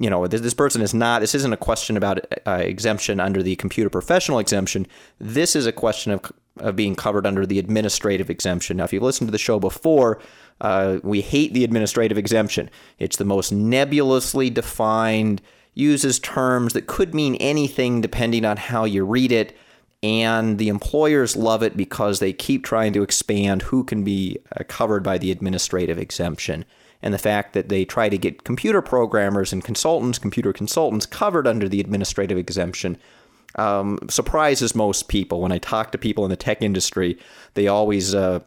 you 0.00 0.10
know, 0.10 0.26
this 0.26 0.54
person 0.54 0.82
is 0.82 0.92
not, 0.92 1.20
this 1.20 1.36
isn't 1.36 1.52
a 1.52 1.56
question 1.56 1.96
about 1.96 2.18
uh, 2.46 2.52
exemption 2.52 3.20
under 3.20 3.42
the 3.42 3.54
computer 3.56 3.88
professional 3.88 4.40
exemption. 4.40 4.86
This 5.20 5.54
is 5.54 5.66
a 5.66 5.72
question 5.72 6.10
of, 6.10 6.32
of 6.58 6.74
being 6.74 6.96
covered 6.96 7.26
under 7.26 7.46
the 7.46 7.60
administrative 7.60 8.28
exemption. 8.28 8.76
Now, 8.76 8.84
if 8.84 8.92
you've 8.92 9.04
listened 9.04 9.28
to 9.28 9.32
the 9.32 9.38
show 9.38 9.60
before, 9.60 10.20
uh, 10.60 10.98
we 11.04 11.20
hate 11.20 11.54
the 11.54 11.62
administrative 11.62 12.18
exemption. 12.18 12.70
It's 12.98 13.18
the 13.18 13.24
most 13.24 13.52
nebulously 13.52 14.50
defined, 14.50 15.40
uses 15.74 16.18
terms 16.18 16.72
that 16.72 16.86
could 16.86 17.14
mean 17.14 17.36
anything 17.36 18.00
depending 18.00 18.44
on 18.44 18.56
how 18.56 18.84
you 18.84 19.04
read 19.04 19.30
it. 19.30 19.56
And 20.02 20.58
the 20.58 20.68
employers 20.68 21.36
love 21.36 21.62
it 21.62 21.76
because 21.76 22.18
they 22.18 22.32
keep 22.32 22.64
trying 22.64 22.92
to 22.92 23.02
expand 23.02 23.62
who 23.62 23.84
can 23.84 24.04
be 24.04 24.38
uh, 24.56 24.64
covered 24.68 25.02
by 25.02 25.18
the 25.18 25.30
administrative 25.30 25.98
exemption 25.98 26.64
and 27.04 27.12
the 27.12 27.18
fact 27.18 27.52
that 27.52 27.68
they 27.68 27.84
try 27.84 28.08
to 28.08 28.16
get 28.16 28.44
computer 28.44 28.80
programmers 28.80 29.52
and 29.52 29.62
consultants, 29.62 30.18
computer 30.18 30.54
consultants, 30.54 31.04
covered 31.04 31.46
under 31.46 31.68
the 31.68 31.78
administrative 31.78 32.38
exemption 32.38 32.96
um, 33.56 33.98
surprises 34.08 34.74
most 34.74 35.08
people. 35.08 35.42
When 35.42 35.52
I 35.52 35.58
talk 35.58 35.92
to 35.92 35.98
people 35.98 36.24
in 36.24 36.30
the 36.30 36.36
tech 36.36 36.62
industry, 36.62 37.18
they 37.52 37.68
always. 37.68 38.14
Uh, 38.14 38.40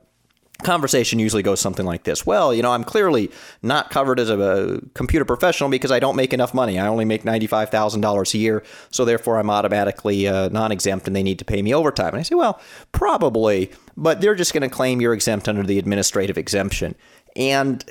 conversation 0.64 1.20
usually 1.20 1.44
goes 1.44 1.62
something 1.62 1.86
like 1.86 2.02
this 2.02 2.26
well 2.26 2.52
you 2.52 2.64
know 2.64 2.72
i'm 2.72 2.84
clearly 2.84 3.30
not 3.62 3.92
covered 3.92 4.20
as 4.20 4.28
a, 4.28 4.82
computer 4.96 5.24
professional 5.24 5.70
because 5.70 5.92
i 5.92 6.00
don't 6.00 6.16
make 6.16 6.34
enough 6.34 6.52
money 6.52 6.80
i 6.80 6.88
only 6.88 7.06
make 7.06 7.22
$95000 7.22 8.34
a 8.34 8.38
year 8.40 8.64
so 8.90 9.06
therefore 9.06 9.38
i'm 9.38 9.52
automatically 9.52 10.28
uh, 10.28 10.50
non-exempt 10.50 11.06
and 11.06 11.16
they 11.16 11.22
need 11.22 11.38
to 11.38 11.46
pay 11.46 11.62
me 11.62 11.76
overtime 11.76 12.08
and 12.08 12.18
i 12.18 12.24
say 12.24 12.34
well 12.34 12.60
probably 12.92 13.70
but 13.96 14.20
they're 14.20 14.34
just 14.34 14.52
going 14.52 14.68
to 14.68 14.70
claim 14.70 15.00
you're 15.00 15.14
exempt 15.14 15.48
under 15.48 15.62
the 15.62 15.78
administrative 15.78 16.40
exemption 16.40 16.96
and 17.36 17.86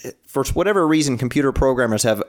for 0.45 0.53
whatever 0.53 0.87
reason, 0.87 1.17
computer 1.17 1.51
programmers 1.51 2.03
have 2.03 2.23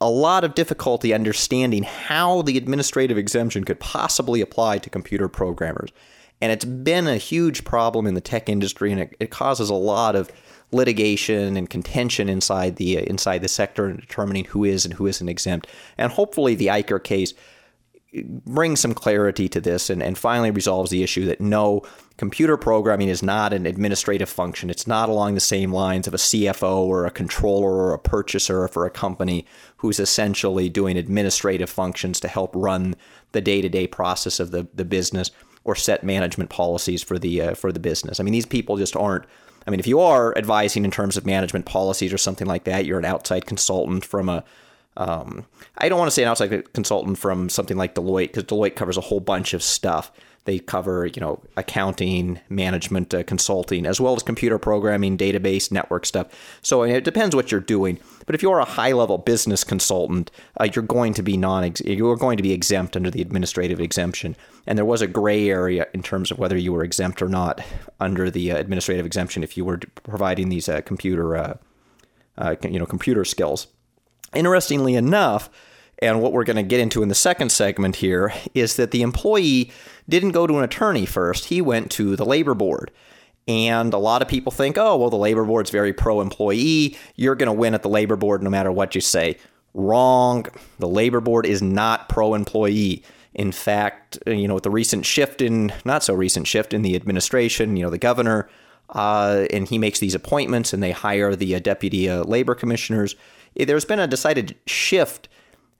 a 0.00 0.10
lot 0.10 0.42
of 0.42 0.54
difficulty 0.54 1.14
understanding 1.14 1.84
how 1.84 2.42
the 2.42 2.56
administrative 2.56 3.16
exemption 3.16 3.64
could 3.64 3.78
possibly 3.78 4.40
apply 4.40 4.78
to 4.78 4.90
computer 4.90 5.28
programmers. 5.28 5.90
And 6.40 6.50
it's 6.50 6.64
been 6.64 7.06
a 7.06 7.16
huge 7.16 7.64
problem 7.64 8.06
in 8.06 8.14
the 8.14 8.20
tech 8.20 8.48
industry, 8.48 8.90
and 8.90 9.00
it, 9.00 9.16
it 9.20 9.30
causes 9.30 9.70
a 9.70 9.74
lot 9.74 10.16
of 10.16 10.30
litigation 10.70 11.56
and 11.56 11.70
contention 11.70 12.28
inside 12.28 12.76
the 12.76 12.98
uh, 12.98 13.02
inside 13.02 13.38
the 13.38 13.48
sector 13.48 13.88
in 13.88 13.96
determining 13.96 14.44
who 14.44 14.64
is 14.64 14.84
and 14.84 14.94
who 14.94 15.06
isn't 15.06 15.28
exempt. 15.28 15.66
And 15.96 16.12
hopefully, 16.12 16.54
the 16.54 16.68
Eicher 16.68 17.02
case 17.02 17.34
brings 18.22 18.80
some 18.80 18.94
clarity 18.94 19.48
to 19.48 19.60
this 19.60 19.90
and, 19.90 20.02
and 20.02 20.16
finally 20.16 20.50
resolves 20.50 20.90
the 20.90 21.02
issue 21.02 21.26
that 21.26 21.40
no, 21.40 21.82
computer 22.18 22.56
programming 22.56 23.08
is 23.08 23.22
not 23.22 23.52
an 23.52 23.64
administrative 23.64 24.28
function. 24.28 24.68
It's 24.68 24.86
not 24.86 25.08
along 25.08 25.34
the 25.34 25.40
same 25.40 25.72
lines 25.72 26.06
of 26.06 26.12
a 26.12 26.18
CFO 26.18 26.80
or 26.80 27.06
a 27.06 27.10
controller 27.10 27.70
or 27.70 27.94
a 27.94 27.98
purchaser 27.98 28.68
for 28.68 28.84
a 28.84 28.90
company 28.90 29.46
who's 29.78 30.00
essentially 30.00 30.68
doing 30.68 30.98
administrative 30.98 31.70
functions 31.70 32.20
to 32.20 32.28
help 32.28 32.50
run 32.54 32.96
the 33.32 33.40
day 33.40 33.62
to 33.62 33.68
day 33.68 33.86
process 33.86 34.40
of 34.40 34.50
the, 34.50 34.66
the 34.74 34.84
business 34.84 35.30
or 35.64 35.76
set 35.76 36.02
management 36.02 36.50
policies 36.50 37.02
for 37.02 37.18
the 37.18 37.40
uh, 37.40 37.54
for 37.54 37.72
the 37.72 37.80
business. 37.80 38.20
I 38.20 38.24
mean, 38.24 38.32
these 38.32 38.46
people 38.46 38.76
just 38.76 38.96
aren't. 38.96 39.24
I 39.66 39.70
mean, 39.70 39.80
if 39.80 39.86
you 39.86 40.00
are 40.00 40.36
advising 40.36 40.84
in 40.84 40.90
terms 40.90 41.16
of 41.16 41.26
management 41.26 41.66
policies 41.66 42.12
or 42.12 42.18
something 42.18 42.46
like 42.46 42.64
that, 42.64 42.84
you're 42.84 42.98
an 42.98 43.04
outside 43.04 43.46
consultant 43.46 44.04
from 44.04 44.28
a 44.28 44.44
um, 44.98 45.46
I 45.78 45.88
don't 45.88 45.98
want 45.98 46.08
to 46.08 46.14
say 46.14 46.22
an 46.22 46.28
outside 46.28 46.72
consultant 46.72 47.18
from 47.18 47.48
something 47.48 47.76
like 47.76 47.94
Deloitte 47.94 48.28
because 48.28 48.44
Deloitte 48.44 48.74
covers 48.74 48.96
a 48.96 49.02
whole 49.02 49.20
bunch 49.20 49.54
of 49.54 49.62
stuff. 49.62 50.10
They 50.44 50.58
cover, 50.58 51.06
you 51.06 51.20
know, 51.20 51.40
accounting, 51.56 52.40
management, 52.48 53.12
uh, 53.12 53.22
consulting, 53.22 53.84
as 53.84 54.00
well 54.00 54.14
as 54.16 54.22
computer 54.22 54.58
programming, 54.58 55.18
database, 55.18 55.70
network 55.70 56.06
stuff. 56.06 56.28
So 56.62 56.82
it 56.82 57.04
depends 57.04 57.36
what 57.36 57.52
you're 57.52 57.60
doing. 57.60 57.98
But 58.24 58.34
if 58.34 58.42
you're 58.42 58.58
a 58.58 58.64
high-level 58.64 59.18
business 59.18 59.62
consultant, 59.62 60.30
uh, 60.58 60.68
you're 60.74 60.84
going 60.84 61.14
to 61.14 61.22
be 61.22 61.36
non 61.36 61.72
you're 61.84 62.16
going 62.16 62.36
to 62.38 62.42
be 62.42 62.52
exempt 62.52 62.96
under 62.96 63.10
the 63.10 63.20
administrative 63.20 63.80
exemption. 63.80 64.36
And 64.66 64.78
there 64.78 64.84
was 64.84 65.02
a 65.02 65.06
gray 65.06 65.48
area 65.48 65.86
in 65.92 66.02
terms 66.02 66.30
of 66.30 66.38
whether 66.38 66.56
you 66.56 66.72
were 66.72 66.84
exempt 66.84 67.20
or 67.20 67.28
not 67.28 67.62
under 68.00 68.30
the 68.30 68.52
uh, 68.52 68.56
administrative 68.56 69.06
exemption 69.06 69.42
if 69.42 69.56
you 69.56 69.64
were 69.64 69.78
providing 70.02 70.48
these 70.48 70.68
uh, 70.68 70.80
computer, 70.82 71.36
uh, 71.36 71.54
you 72.62 72.78
know, 72.78 72.86
computer 72.86 73.24
skills. 73.24 73.66
Interestingly 74.34 74.94
enough, 74.94 75.48
and 76.00 76.20
what 76.20 76.32
we're 76.32 76.44
going 76.44 76.56
to 76.56 76.62
get 76.62 76.80
into 76.80 77.02
in 77.02 77.08
the 77.08 77.14
second 77.14 77.50
segment 77.50 77.96
here 77.96 78.32
is 78.54 78.76
that 78.76 78.90
the 78.90 79.02
employee 79.02 79.72
didn't 80.08 80.32
go 80.32 80.46
to 80.46 80.58
an 80.58 80.64
attorney 80.64 81.06
first. 81.06 81.46
He 81.46 81.60
went 81.60 81.90
to 81.92 82.16
the 82.16 82.24
labor 82.24 82.54
board. 82.54 82.90
And 83.46 83.94
a 83.94 83.98
lot 83.98 84.20
of 84.20 84.28
people 84.28 84.52
think, 84.52 84.76
oh, 84.76 84.96
well, 84.96 85.10
the 85.10 85.16
labor 85.16 85.44
board's 85.44 85.70
very 85.70 85.92
pro 85.92 86.20
employee. 86.20 86.96
You're 87.16 87.34
going 87.34 87.46
to 87.46 87.52
win 87.52 87.74
at 87.74 87.82
the 87.82 87.88
labor 87.88 88.16
board 88.16 88.42
no 88.42 88.50
matter 88.50 88.70
what 88.70 88.94
you 88.94 89.00
say. 89.00 89.38
Wrong. 89.74 90.46
The 90.78 90.88
labor 90.88 91.20
board 91.20 91.46
is 91.46 91.62
not 91.62 92.08
pro 92.08 92.34
employee. 92.34 93.02
In 93.34 93.50
fact, 93.50 94.18
you 94.26 94.46
know, 94.46 94.54
with 94.54 94.64
the 94.64 94.70
recent 94.70 95.06
shift 95.06 95.40
in, 95.40 95.72
not 95.84 96.02
so 96.02 96.14
recent 96.14 96.46
shift 96.46 96.74
in 96.74 96.82
the 96.82 96.94
administration, 96.94 97.76
you 97.76 97.84
know, 97.84 97.90
the 97.90 97.98
governor, 97.98 98.48
uh, 98.90 99.46
and 99.50 99.68
he 99.68 99.78
makes 99.78 99.98
these 99.98 100.14
appointments 100.14 100.72
and 100.72 100.82
they 100.82 100.92
hire 100.92 101.34
the 101.34 101.54
uh, 101.54 101.58
deputy 101.58 102.08
uh, 102.08 102.24
labor 102.24 102.54
commissioners. 102.54 103.16
There's 103.54 103.84
been 103.84 103.98
a 103.98 104.06
decided 104.06 104.56
shift 104.66 105.28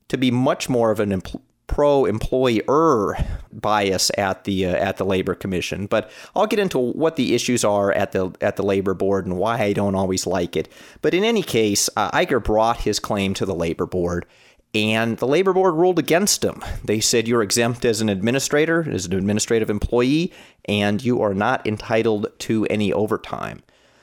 to 0.09 0.17
be 0.17 0.31
much 0.31 0.69
more 0.69 0.91
of 0.91 1.00
an 1.00 1.11
empl- 1.11 1.41
pro-employer 1.69 3.15
bias 3.53 4.11
at 4.19 4.45
the 4.45 4.67
uh, 4.67 4.75
at 4.75 4.97
the 4.97 5.05
labor 5.05 5.35
commission. 5.35 5.87
But 5.87 6.11
I'll 6.35 6.47
get 6.47 6.59
into 6.59 6.79
what 6.79 7.17
the 7.17 7.35
issues 7.35 7.65
are 7.65 7.93
at 7.93 8.12
the 8.12 8.35
at 8.41 8.57
the 8.57 8.65
labor 8.65 8.95
board 8.95 9.27
and 9.27 9.37
why 9.37 9.62
I 9.62 9.73
don't 9.73 9.95
always 9.95 10.27
like 10.27 10.57
it. 10.57 10.69
But 11.03 11.15
in 11.15 11.23
any 11.23 11.43
case, 11.43 11.88
uh, 11.97 12.11
Eicher 12.11 12.43
brought 12.43 12.79
his 12.79 12.99
claim 12.99 13.35
to 13.35 13.47
the 13.47 13.55
labor 13.55 13.87
board. 13.87 14.27
And 14.75 15.17
the 15.17 15.27
labor 15.27 15.55
board 15.55 15.75
ruled 15.77 15.99
against 15.99 16.45
him. 16.45 16.62
They 16.85 17.00
said 17.00 17.27
you're 17.27 17.43
exempt 17.43 17.87
as 17.87 18.03
an 18.03 18.11
administrator, 18.11 18.87
as 18.91 19.07
an 19.07 19.15
administrative 19.15 19.71
employee, 19.71 20.31
and 20.67 21.03
you 21.03 21.23
are 21.23 21.33
not 21.33 21.67
entitled 21.67 22.27
to 22.41 22.67
any 22.67 22.93
overtime. 22.93 23.62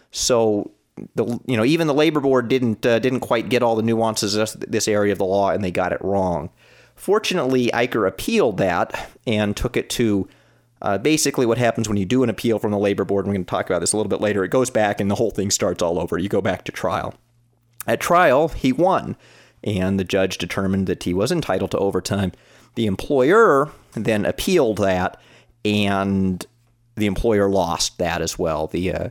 So 0.10 0.72
the 1.16 1.40
you 1.46 1.58
know 1.58 1.66
even 1.66 1.88
the 1.88 1.94
labor 1.94 2.20
board 2.20 2.48
didn't 2.48 2.86
uh, 2.86 3.00
didn't 3.00 3.20
quite 3.20 3.50
get 3.50 3.64
all 3.64 3.76
the 3.76 3.84
nuances 3.84 4.36
of 4.36 4.56
this 4.60 4.88
area 4.88 5.12
of 5.12 5.18
the 5.18 5.26
law, 5.26 5.50
and 5.50 5.64
they 5.64 5.72
got 5.72 5.92
it 5.92 6.02
wrong. 6.02 6.50
Fortunately, 6.96 7.70
Eicher 7.74 8.08
appealed 8.08 8.58
that 8.58 9.10
and 9.28 9.56
took 9.56 9.76
it 9.76 9.90
to 9.92 10.28
uh, 10.82 10.98
basically 10.98 11.46
what 11.46 11.58
happens 11.58 11.90
when 11.90 11.98
you 11.98 12.06
do 12.06 12.24
an 12.24 12.30
appeal 12.30 12.60
from 12.60 12.72
the 12.72 12.78
labor 12.78 13.04
board. 13.04 13.26
We're 13.26 13.34
going 13.34 13.46
to 13.46 13.50
talk 13.50 13.70
about 13.70 13.80
this 13.80 13.92
a 13.92 13.98
little 13.98 14.10
bit 14.10 14.22
later. 14.22 14.44
It 14.44 14.50
goes 14.50 14.70
back 14.70 15.02
and 15.02 15.12
the 15.12 15.16
whole 15.16 15.32
thing 15.32 15.52
starts 15.52 15.82
all 15.82 16.00
over. 16.00 16.18
You 16.18 16.30
go 16.30 16.42
back 16.42 16.64
to 16.66 16.72
trial. 16.72 17.14
At 17.88 18.00
trial, 18.00 18.48
he 18.50 18.72
won, 18.72 19.16
and 19.64 20.00
the 20.00 20.04
judge 20.04 20.38
determined 20.38 20.88
that 20.88 21.04
he 21.04 21.14
was 21.14 21.32
entitled 21.32 21.72
to 21.72 21.78
overtime. 21.78 22.32
The 22.76 22.88
employer 22.88 23.72
then 23.94 24.26
appealed 24.26 24.78
that, 24.78 25.20
and 25.64 26.46
the 26.96 27.06
employer 27.06 27.50
lost 27.50 27.98
that 27.98 28.22
as 28.22 28.40
well. 28.40 28.68
The 28.68 28.92
uh, 28.92 29.10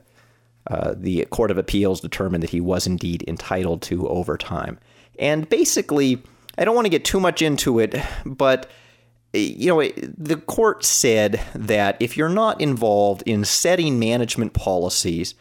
uh, 0.69 0.95
the 0.97 1.25
Court 1.27 1.51
of 1.51 1.59
Appeals 1.59 2.01
determined 2.01 2.43
that 2.43 2.51
he 2.51 2.61
was 2.61 2.87
indeed 2.87 3.25
entitled 3.29 3.83
to 3.83 4.09
overtime. 4.09 4.79
And 5.19 5.49
basically, 5.49 6.23
I 6.57 6.65
don't 6.65 6.75
want 6.75 6.87
to 6.87 6.91
get 6.91 7.05
too 7.05 7.21
much 7.21 7.43
into 7.43 7.79
it, 7.79 7.95
but 8.25 8.71
you 9.33 9.69
know, 9.69 9.83
the 10.17 10.37
court 10.37 10.85
said 10.85 11.41
that 11.55 11.97
if 11.99 12.17
you're 12.17 12.29
not 12.29 12.61
involved 12.61 13.23
in 13.27 13.45
setting 13.45 13.99
management 13.99 14.53
policies 14.53 15.35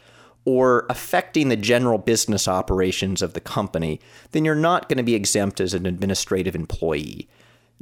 or 0.46 0.86
affecting 0.90 1.50
the 1.50 1.56
general 1.56 2.00
business 2.00 2.48
operations 2.48 3.22
of 3.22 3.34
the 3.34 3.40
company, 3.40 4.00
then 4.32 4.44
you're 4.44 4.56
not 4.56 4.90
going 4.90 4.98
to 4.98 5.04
be 5.04 5.16
exempt 5.16 5.62
as 5.62 5.74
an 5.74 5.86
administrative 5.86 6.56
employee. 6.56 7.30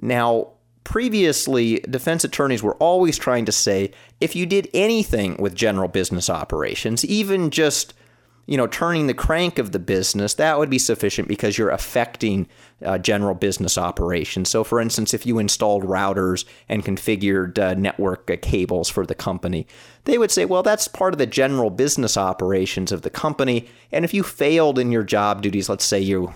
Now, 0.02 0.50
previously, 0.84 1.80
defense 1.82 2.24
attorneys 2.24 2.64
were 2.64 2.76
always 2.76 3.18
trying 3.18 3.46
to 3.46 3.52
say 3.52 3.92
if 4.20 4.36
you 4.36 4.46
did 4.46 4.70
anything 4.74 5.38
with 5.38 5.56
general 5.56 5.88
business 5.88 6.30
operations, 6.30 7.06
even 7.06 7.50
just 7.50 7.94
you 8.48 8.58
know, 8.58 8.68
turning 8.68 9.08
the 9.08 9.14
crank 9.14 9.60
of 9.60 9.72
the 9.72 9.80
business, 9.80 10.34
that 10.34 10.58
would 10.58 10.70
be 10.70 10.80
sufficient 10.80 11.28
because 11.28 11.58
you're 11.58 11.70
affecting 11.70 12.48
uh, 12.84 12.98
general 12.98 13.36
business 13.36 13.78
operations. 13.78 14.50
So, 14.50 14.64
for 14.64 14.82
instance, 14.82 15.14
if 15.14 15.26
you 15.26 15.40
installed 15.40 15.84
routers 15.84 16.44
and 16.68 16.84
configured 16.84 17.60
uh, 17.60 17.76
network 17.76 18.30
uh, 18.30 18.38
cables 18.42 18.90
for 18.90 19.06
the 19.06 19.16
company, 19.16 19.68
they 20.06 20.18
would 20.18 20.32
say, 20.32 20.46
well, 20.46 20.64
that's 20.64 20.88
part 20.88 21.14
of 21.14 21.18
the 21.18 21.28
general 21.28 21.70
business 21.70 22.18
operations 22.18 22.92
of 22.92 23.04
the 23.04 23.10
company. 23.10 23.70
And 23.92 24.04
if 24.04 24.14
you 24.14 24.24
failed 24.24 24.80
in 24.80 24.92
your 24.92 25.04
job 25.04 25.42
duties, 25.42 25.70
let's 25.70 25.86
say 25.86 26.00
you 26.00 26.34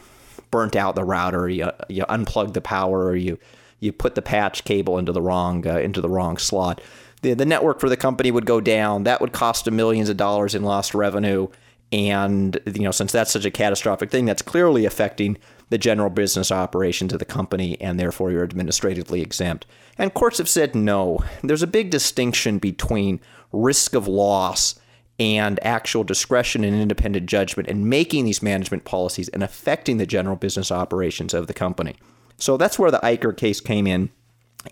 burnt 0.52 0.76
out 0.76 0.96
the 0.96 1.04
router, 1.04 1.50
you, 1.50 1.72
you 1.90 2.06
unplugged 2.08 2.54
the 2.54 2.62
power, 2.62 3.08
or 3.08 3.16
you 3.16 3.40
you 3.80 3.92
put 3.92 4.16
the 4.16 4.22
patch 4.22 4.64
cable 4.64 4.98
into 4.98 5.12
the 5.12 5.22
wrong 5.22 5.66
uh, 5.68 5.78
into 5.78 6.02
the 6.02 6.10
wrong 6.10 6.38
slot. 6.38 6.82
The, 7.22 7.34
the 7.34 7.46
network 7.46 7.80
for 7.80 7.90
the 7.90 7.98
company 7.98 8.32
would 8.32 8.46
go 8.46 8.62
down. 8.62 9.04
That 9.04 9.22
would 9.22 9.32
cost 9.32 9.66
them 9.66 9.76
millions 9.76 10.10
of 10.10 10.18
dollars 10.18 10.54
in 10.54 10.64
lost 10.64 10.94
revenue 10.94 11.48
and 11.92 12.60
you 12.66 12.82
know, 12.82 12.92
since 12.92 13.12
that's 13.12 13.32
such 13.32 13.46
a 13.46 13.52
catastrophic 13.52 14.10
thing, 14.10 14.26
that's 14.26 14.42
clearly 14.42 14.86
affecting 14.86 15.38
the 15.70 15.78
general 15.78 16.10
business 16.10 16.52
operations 16.52 17.14
of 17.14 17.20
the 17.20 17.26
company, 17.26 17.80
and 17.80 18.00
therefore 18.00 18.32
you're 18.32 18.44
administratively 18.44 19.22
exempt. 19.22 19.66
And 19.98 20.14
courts 20.14 20.38
have 20.40 20.50
said 20.50 20.76
no. 20.76 21.24
There's 21.42 21.64
a 21.64 21.68
big 21.68 21.90
distinction 21.90 22.58
between 22.58 23.20
risk 23.52 23.94
of 23.94 24.08
loss 24.08 24.80
and 25.18 25.60
actual 25.64 26.04
discretion 26.04 26.64
and 26.64 26.76
independent 26.76 27.28
judgment 27.28 27.70
in 27.70 27.88
making 27.88 28.26
these 28.26 28.44
management 28.44 28.84
policies 28.84 29.30
and 29.30 29.42
affecting 29.42 29.98
the 29.98 30.06
general 30.06 30.36
business 30.36 30.72
operations 30.72 31.34
of 31.34 31.48
the 31.48 31.54
company. 31.54 31.96
So 32.38 32.58
that's 32.58 32.78
where 32.78 32.92
the 32.92 33.00
Eicher 33.00 33.36
case 33.36 33.62
came 33.62 33.88
in. 33.88 34.10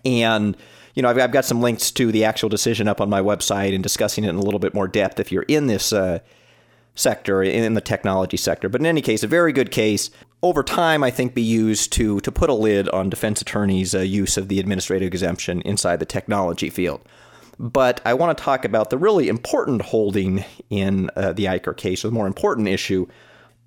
And, 0.04 0.56
you 0.94 1.02
know, 1.02 1.08
I've, 1.08 1.18
I've 1.18 1.32
got 1.32 1.44
some 1.44 1.60
links 1.60 1.90
to 1.92 2.12
the 2.12 2.24
actual 2.24 2.48
decision 2.48 2.88
up 2.88 3.00
on 3.00 3.08
my 3.08 3.20
website 3.20 3.74
and 3.74 3.82
discussing 3.82 4.24
it 4.24 4.30
in 4.30 4.36
a 4.36 4.42
little 4.42 4.60
bit 4.60 4.74
more 4.74 4.88
depth 4.88 5.20
if 5.20 5.32
you're 5.32 5.44
in 5.44 5.66
this. 5.66 5.92
Uh, 5.92 6.18
sector 6.94 7.42
in 7.42 7.74
the 7.74 7.80
technology 7.80 8.36
sector. 8.36 8.68
But 8.68 8.80
in 8.80 8.86
any 8.86 9.02
case, 9.02 9.22
a 9.22 9.28
very 9.28 9.52
good 9.52 9.70
case. 9.70 10.10
Over 10.42 10.62
time, 10.62 11.02
I 11.02 11.10
think 11.10 11.34
be 11.34 11.42
used 11.42 11.92
to 11.94 12.20
to 12.20 12.32
put 12.32 12.50
a 12.50 12.54
lid 12.54 12.88
on 12.90 13.10
defense 13.10 13.40
attorneys' 13.40 13.94
uh, 13.94 14.00
use 14.00 14.36
of 14.36 14.48
the 14.48 14.60
administrative 14.60 15.06
exemption 15.06 15.60
inside 15.62 15.98
the 15.98 16.06
technology 16.06 16.70
field. 16.70 17.00
But 17.58 18.00
I 18.04 18.14
want 18.14 18.36
to 18.36 18.44
talk 18.44 18.64
about 18.64 18.90
the 18.90 18.98
really 18.98 19.28
important 19.28 19.82
holding 19.82 20.44
in 20.70 21.10
uh, 21.16 21.32
the 21.32 21.44
Eicher 21.44 21.76
case, 21.76 22.02
the 22.02 22.10
more 22.10 22.26
important 22.26 22.68
issue, 22.68 23.06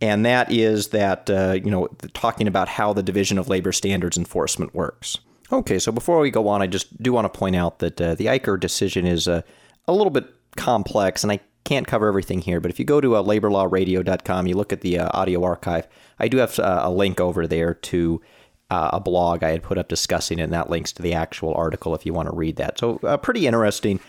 and 0.01 0.25
that 0.25 0.51
is 0.51 0.89
that 0.89 1.29
uh, 1.29 1.53
you 1.53 1.71
know 1.71 1.87
talking 2.13 2.47
about 2.47 2.67
how 2.67 2.93
the 2.93 3.03
Division 3.03 3.37
of 3.37 3.49
Labor 3.49 3.71
Standards 3.71 4.17
Enforcement 4.17 4.75
works. 4.75 5.19
Okay, 5.51 5.79
so 5.79 5.91
before 5.91 6.19
we 6.19 6.29
go 6.29 6.47
on, 6.49 6.61
I 6.61 6.67
just 6.67 7.01
do 7.01 7.13
want 7.13 7.31
to 7.31 7.37
point 7.37 7.55
out 7.55 7.79
that 7.79 8.01
uh, 8.01 8.15
the 8.15 8.25
Eicher 8.25 8.59
decision 8.59 9.05
is 9.05 9.27
uh, 9.27 9.41
a 9.87 9.93
little 9.93 10.09
bit 10.09 10.25
complex, 10.57 11.23
and 11.23 11.31
I 11.31 11.39
can't 11.63 11.87
cover 11.87 12.07
everything 12.07 12.41
here, 12.41 12.59
but 12.59 12.69
if 12.69 12.79
you 12.79 12.85
go 12.85 12.99
to 12.99 13.15
uh, 13.15 13.23
laborlawradio.com, 13.23 14.47
you 14.47 14.55
look 14.55 14.73
at 14.73 14.81
the 14.81 14.99
uh, 14.99 15.09
audio 15.13 15.43
archive, 15.43 15.87
I 16.19 16.27
do 16.27 16.37
have 16.37 16.59
uh, 16.59 16.81
a 16.83 16.91
link 16.91 17.21
over 17.21 17.47
there 17.47 17.73
to 17.73 18.21
uh, 18.69 18.89
a 18.93 18.99
blog 18.99 19.43
I 19.43 19.51
had 19.51 19.63
put 19.63 19.77
up 19.77 19.87
discussing 19.87 20.39
it, 20.39 20.43
and 20.43 20.53
that 20.53 20.69
links 20.69 20.91
to 20.93 21.01
the 21.01 21.13
actual 21.13 21.53
article 21.53 21.95
if 21.95 22.05
you 22.05 22.13
want 22.13 22.29
to 22.29 22.35
read 22.35 22.57
that. 22.57 22.77
So, 22.77 22.97
pretty 23.21 23.47
interesting. 23.47 24.01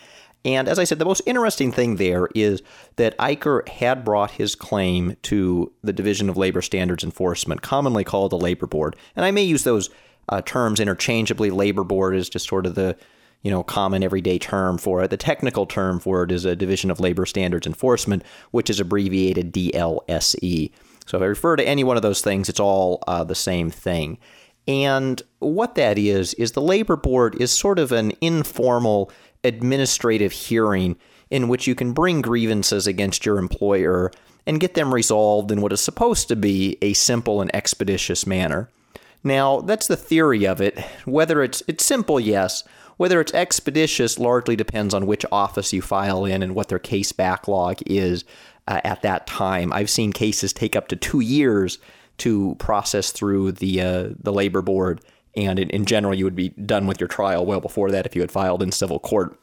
And 0.45 0.67
as 0.67 0.79
I 0.79 0.85
said, 0.85 0.99
the 0.99 1.05
most 1.05 1.21
interesting 1.25 1.71
thing 1.71 1.97
there 1.97 2.29
is 2.33 2.61
that 2.95 3.17
Eicher 3.17 3.67
had 3.67 4.05
brought 4.05 4.31
his 4.31 4.55
claim 4.55 5.17
to 5.23 5.71
the 5.83 5.93
Division 5.93 6.29
of 6.29 6.37
Labor 6.37 6.61
Standards 6.61 7.03
Enforcement, 7.03 7.61
commonly 7.61 8.03
called 8.03 8.31
the 8.31 8.37
Labor 8.37 8.65
Board. 8.65 8.95
And 9.15 9.25
I 9.25 9.31
may 9.31 9.43
use 9.43 9.63
those 9.63 9.89
uh, 10.29 10.41
terms 10.41 10.79
interchangeably. 10.79 11.51
Labor 11.51 11.83
Board 11.83 12.15
is 12.15 12.29
just 12.29 12.47
sort 12.47 12.65
of 12.65 12.75
the 12.75 12.95
you 13.41 13.51
know, 13.51 13.63
common 13.63 14.03
everyday 14.03 14.37
term 14.37 14.77
for 14.77 15.01
it. 15.01 15.09
The 15.09 15.17
technical 15.17 15.65
term 15.65 15.99
for 15.99 16.23
it 16.23 16.31
is 16.31 16.45
a 16.45 16.55
Division 16.55 16.91
of 16.91 16.99
Labor 16.99 17.25
Standards 17.25 17.65
Enforcement, 17.65 18.23
which 18.51 18.69
is 18.69 18.79
abbreviated 18.79 19.53
DLSE. 19.53 20.71
So 21.05 21.17
if 21.17 21.23
I 21.23 21.25
refer 21.25 21.55
to 21.55 21.67
any 21.67 21.83
one 21.83 21.95
of 21.95 22.03
those 22.03 22.21
things, 22.21 22.49
it's 22.49 22.59
all 22.59 23.01
uh, 23.07 23.23
the 23.23 23.35
same 23.35 23.69
thing. 23.69 24.17
And 24.67 25.21
what 25.39 25.75
that 25.75 25.97
is, 25.97 26.33
is 26.35 26.51
the 26.51 26.61
labor 26.61 26.95
board 26.95 27.35
is 27.41 27.51
sort 27.51 27.79
of 27.79 27.91
an 27.91 28.11
informal 28.21 29.11
administrative 29.43 30.31
hearing 30.31 30.95
in 31.29 31.47
which 31.47 31.67
you 31.67 31.75
can 31.75 31.93
bring 31.93 32.21
grievances 32.21 32.87
against 32.87 33.25
your 33.25 33.37
employer 33.37 34.11
and 34.45 34.59
get 34.59 34.73
them 34.73 34.93
resolved 34.93 35.51
in 35.51 35.61
what 35.61 35.73
is 35.73 35.81
supposed 35.81 36.27
to 36.27 36.35
be 36.35 36.77
a 36.81 36.93
simple 36.93 37.41
and 37.41 37.53
expeditious 37.53 38.25
manner. 38.25 38.69
Now, 39.23 39.61
that's 39.61 39.87
the 39.87 39.97
theory 39.97 40.45
of 40.45 40.61
it. 40.61 40.79
Whether 41.05 41.43
it's 41.43 41.61
it's 41.67 41.85
simple, 41.85 42.19
yes. 42.19 42.63
Whether 42.97 43.21
it's 43.21 43.33
expeditious 43.33 44.19
largely 44.19 44.55
depends 44.55 44.93
on 44.93 45.05
which 45.05 45.25
office 45.31 45.71
you 45.71 45.81
file 45.81 46.25
in 46.25 46.41
and 46.43 46.55
what 46.55 46.67
their 46.67 46.79
case 46.79 47.11
backlog 47.11 47.77
is 47.85 48.25
uh, 48.67 48.81
at 48.83 49.01
that 49.03 49.27
time. 49.27 49.71
I've 49.71 49.89
seen 49.89 50.11
cases 50.13 50.51
take 50.51 50.75
up 50.75 50.87
to 50.89 50.95
two 50.95 51.19
years 51.19 51.79
to 52.19 52.55
process 52.59 53.11
through 53.11 53.53
the 53.53 53.81
uh, 53.81 54.09
the 54.19 54.33
labor 54.33 54.61
board, 54.61 55.01
and 55.45 55.59
in, 55.59 55.69
in, 55.69 55.85
general, 55.85 56.13
you 56.13 56.25
would 56.25 56.35
be 56.35 56.49
done 56.49 56.87
with 56.87 56.99
your 56.99 57.07
trial 57.07 57.45
well 57.45 57.61
before 57.61 57.91
that 57.91 58.05
if 58.05 58.15
you 58.15 58.21
had 58.21 58.31
filed 58.31 58.63
in 58.63 58.71
civil 58.71 58.99
court. 58.99 59.37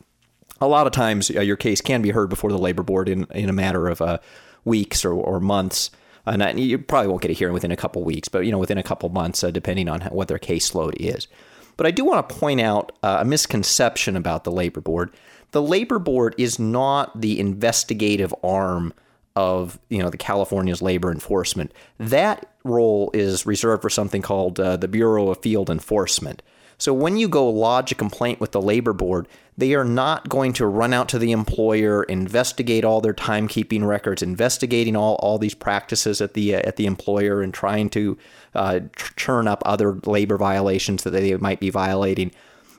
A 0.60 0.66
lot 0.66 0.86
of 0.86 0.92
times, 0.92 1.30
uh, 1.30 1.40
your 1.40 1.56
case 1.56 1.80
can 1.80 2.02
be 2.02 2.10
heard 2.10 2.28
before 2.28 2.50
the 2.50 2.58
labor 2.58 2.82
board 2.82 3.08
in 3.08 3.24
in 3.32 3.48
a 3.48 3.52
matter 3.52 3.88
of 3.88 4.00
uh, 4.00 4.18
weeks 4.64 5.04
or, 5.04 5.12
or 5.12 5.40
months. 5.40 5.90
Uh, 6.26 6.52
you 6.56 6.76
probably 6.78 7.08
won't 7.08 7.22
get 7.22 7.30
a 7.30 7.34
hearing 7.34 7.54
within 7.54 7.70
a 7.70 7.76
couple 7.76 8.02
weeks, 8.02 8.28
but 8.28 8.40
you 8.40 8.50
know 8.50 8.58
within 8.58 8.78
a 8.78 8.82
couple 8.82 9.08
months, 9.08 9.44
uh, 9.44 9.50
depending 9.50 9.88
on 9.88 10.00
what 10.02 10.28
their 10.28 10.38
caseload 10.38 10.94
is. 10.98 11.28
But 11.76 11.86
I 11.86 11.90
do 11.90 12.04
want 12.04 12.28
to 12.28 12.34
point 12.34 12.60
out 12.60 12.92
uh, 13.02 13.18
a 13.20 13.24
misconception 13.24 14.16
about 14.16 14.44
the 14.44 14.50
labor 14.50 14.80
board. 14.80 15.12
The 15.52 15.62
labor 15.62 15.98
board 15.98 16.34
is 16.38 16.58
not 16.58 17.20
the 17.20 17.38
investigative 17.38 18.34
arm 18.42 18.92
of 19.36 19.78
you 19.90 19.98
know 19.98 20.10
the 20.10 20.16
California's 20.16 20.82
labor 20.82 21.12
enforcement. 21.12 21.72
That 21.98 22.50
role 22.64 23.10
is 23.14 23.46
reserved 23.46 23.82
for 23.82 23.90
something 23.90 24.22
called 24.22 24.58
uh, 24.58 24.76
the 24.76 24.88
Bureau 24.88 25.28
of 25.28 25.40
Field 25.42 25.70
Enforcement. 25.70 26.42
So 26.78 26.92
when 26.92 27.16
you 27.16 27.28
go 27.28 27.48
lodge 27.48 27.92
a 27.92 27.94
complaint 27.94 28.38
with 28.38 28.52
the 28.52 28.60
labor 28.60 28.92
board, 28.92 29.28
they 29.56 29.74
are 29.74 29.84
not 29.84 30.28
going 30.28 30.52
to 30.54 30.66
run 30.66 30.92
out 30.92 31.08
to 31.10 31.18
the 31.18 31.32
employer, 31.32 32.02
investigate 32.02 32.84
all 32.84 33.00
their 33.00 33.14
timekeeping 33.14 33.86
records, 33.86 34.22
investigating 34.22 34.94
all, 34.94 35.14
all 35.16 35.38
these 35.38 35.54
practices 35.54 36.20
at 36.20 36.34
the 36.34 36.54
uh, 36.54 36.60
at 36.64 36.76
the 36.76 36.86
employer, 36.86 37.42
and 37.42 37.54
trying 37.54 37.88
to 37.90 38.18
uh, 38.54 38.80
churn 39.16 39.46
up 39.46 39.62
other 39.64 39.94
labor 40.04 40.36
violations 40.36 41.02
that 41.04 41.10
they 41.10 41.36
might 41.36 41.60
be 41.60 41.70
violating. 41.70 42.30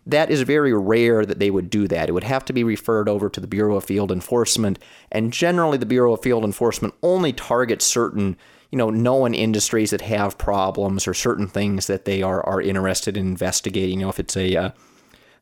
That 0.10 0.32
is 0.32 0.42
very 0.42 0.74
rare 0.74 1.26
that 1.26 1.40
they 1.40 1.52
would 1.52 1.70
do 1.70 1.88
that. 1.88 2.10
It 2.10 2.14
would 2.14 2.24
have 2.24 2.46
to 2.46 2.54
be 2.54 2.64
referred 2.64 3.10
over 3.10 3.30
to 3.30 3.40
the 3.40 3.48
Bureau 3.48 3.76
of 3.76 3.84
Field 3.84 4.12
Enforcement, 4.12 4.80
and 5.12 5.34
generally, 5.34 5.78
the 5.78 5.86
Bureau 5.86 6.14
of 6.14 6.22
Field 6.22 6.44
Enforcement 6.44 6.94
only 7.04 7.34
targets 7.34 7.86
certain 7.86 8.38
you 8.72 8.78
know, 8.78 8.90
known 8.90 9.34
industries 9.34 9.92
that 9.92 10.02
have 10.02 10.38
problems 10.38 11.08
or 11.08 11.14
certain 11.14 11.48
things 11.48 11.88
that 11.88 12.06
they 12.06 12.22
are, 12.22 12.46
are 12.46 12.62
interested 12.62 13.16
in 13.16 13.26
investigating. 13.26 14.00
You 14.00 14.06
know, 14.06 14.10
if 14.10 14.20
it's 14.20 14.36
a, 14.36 14.56
uh, 14.56 14.72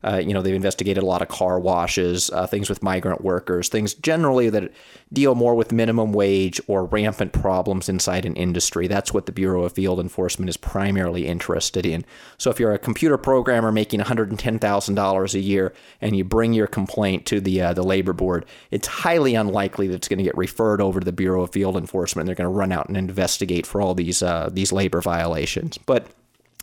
uh, 0.06 0.18
you 0.18 0.32
know, 0.32 0.40
they've 0.40 0.54
investigated 0.54 1.02
a 1.02 1.06
lot 1.06 1.22
of 1.22 1.28
car 1.28 1.58
washes, 1.58 2.30
uh, 2.30 2.46
things 2.46 2.68
with 2.68 2.82
migrant 2.82 3.22
workers, 3.22 3.68
things 3.68 3.94
generally 3.94 4.48
that 4.50 4.70
deal 5.12 5.34
more 5.34 5.54
with 5.54 5.72
minimum 5.72 6.12
wage 6.12 6.60
or 6.68 6.84
rampant 6.84 7.32
problems 7.32 7.88
inside 7.88 8.24
an 8.24 8.36
industry. 8.36 8.86
That's 8.86 9.12
what 9.12 9.26
the 9.26 9.32
Bureau 9.32 9.64
of 9.64 9.72
Field 9.72 9.98
Enforcement 9.98 10.48
is 10.48 10.56
primarily 10.56 11.26
interested 11.26 11.84
in. 11.84 12.04
So 12.38 12.50
if 12.50 12.60
you're 12.60 12.72
a 12.72 12.78
computer 12.78 13.18
programmer 13.18 13.72
making 13.72 14.00
$110,000 14.00 15.34
a 15.34 15.38
year 15.38 15.74
and 16.00 16.16
you 16.16 16.24
bring 16.24 16.52
your 16.52 16.66
complaint 16.66 17.26
to 17.26 17.40
the 17.40 17.60
uh, 17.60 17.72
the 17.72 17.82
labor 17.82 18.12
board, 18.12 18.46
it's 18.70 18.86
highly 18.86 19.34
unlikely 19.34 19.88
that 19.88 19.94
it's 19.94 20.08
going 20.08 20.18
to 20.18 20.24
get 20.24 20.36
referred 20.36 20.80
over 20.80 21.00
to 21.00 21.04
the 21.04 21.12
Bureau 21.12 21.42
of 21.42 21.50
Field 21.50 21.76
Enforcement. 21.76 22.26
They're 22.26 22.34
going 22.34 22.50
to 22.50 22.56
run 22.56 22.72
out 22.72 22.88
and 22.88 22.96
investigate 22.96 23.66
for 23.66 23.80
all 23.80 23.94
these 23.94 24.22
uh, 24.22 24.50
these 24.52 24.72
labor 24.72 25.00
violations. 25.00 25.78
But 25.78 26.06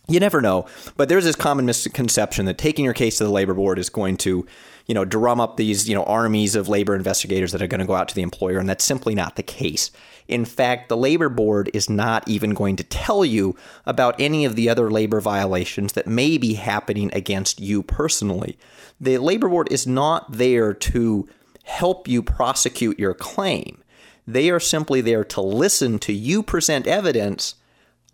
you 0.07 0.19
never 0.19 0.41
know. 0.41 0.65
But 0.97 1.09
there's 1.09 1.23
this 1.23 1.35
common 1.35 1.65
misconception 1.65 2.45
that 2.45 2.57
taking 2.57 2.85
your 2.85 2.93
case 2.93 3.17
to 3.17 3.23
the 3.23 3.31
labor 3.31 3.53
board 3.53 3.79
is 3.79 3.89
going 3.89 4.17
to, 4.17 4.45
you 4.85 4.93
know, 4.93 5.05
drum 5.05 5.39
up 5.39 5.57
these, 5.57 5.87
you 5.87 5.95
know, 5.95 6.03
armies 6.03 6.55
of 6.55 6.67
labor 6.67 6.95
investigators 6.95 7.51
that 7.53 7.61
are 7.61 7.67
going 7.67 7.79
to 7.79 7.87
go 7.87 7.95
out 7.95 8.09
to 8.09 8.15
the 8.15 8.21
employer, 8.21 8.59
and 8.59 8.67
that's 8.67 8.83
simply 8.83 9.15
not 9.15 9.35
the 9.35 9.43
case. 9.43 9.91
In 10.27 10.45
fact, 10.45 10.89
the 10.89 10.97
labor 10.97 11.29
board 11.29 11.69
is 11.73 11.89
not 11.89 12.27
even 12.27 12.53
going 12.53 12.75
to 12.77 12.83
tell 12.83 13.25
you 13.25 13.55
about 13.85 14.19
any 14.19 14.45
of 14.45 14.55
the 14.55 14.69
other 14.69 14.89
labor 14.89 15.21
violations 15.21 15.93
that 15.93 16.07
may 16.07 16.37
be 16.37 16.53
happening 16.55 17.09
against 17.13 17.59
you 17.59 17.83
personally. 17.83 18.57
The 18.99 19.17
labor 19.17 19.49
board 19.49 19.71
is 19.71 19.87
not 19.87 20.31
there 20.31 20.73
to 20.73 21.27
help 21.63 22.07
you 22.07 22.21
prosecute 22.21 22.99
your 22.99 23.13
claim. 23.13 23.83
They 24.27 24.49
are 24.49 24.59
simply 24.59 25.01
there 25.01 25.23
to 25.25 25.41
listen 25.41 25.99
to 25.99 26.13
you 26.13 26.43
present 26.43 26.87
evidence 26.87 27.55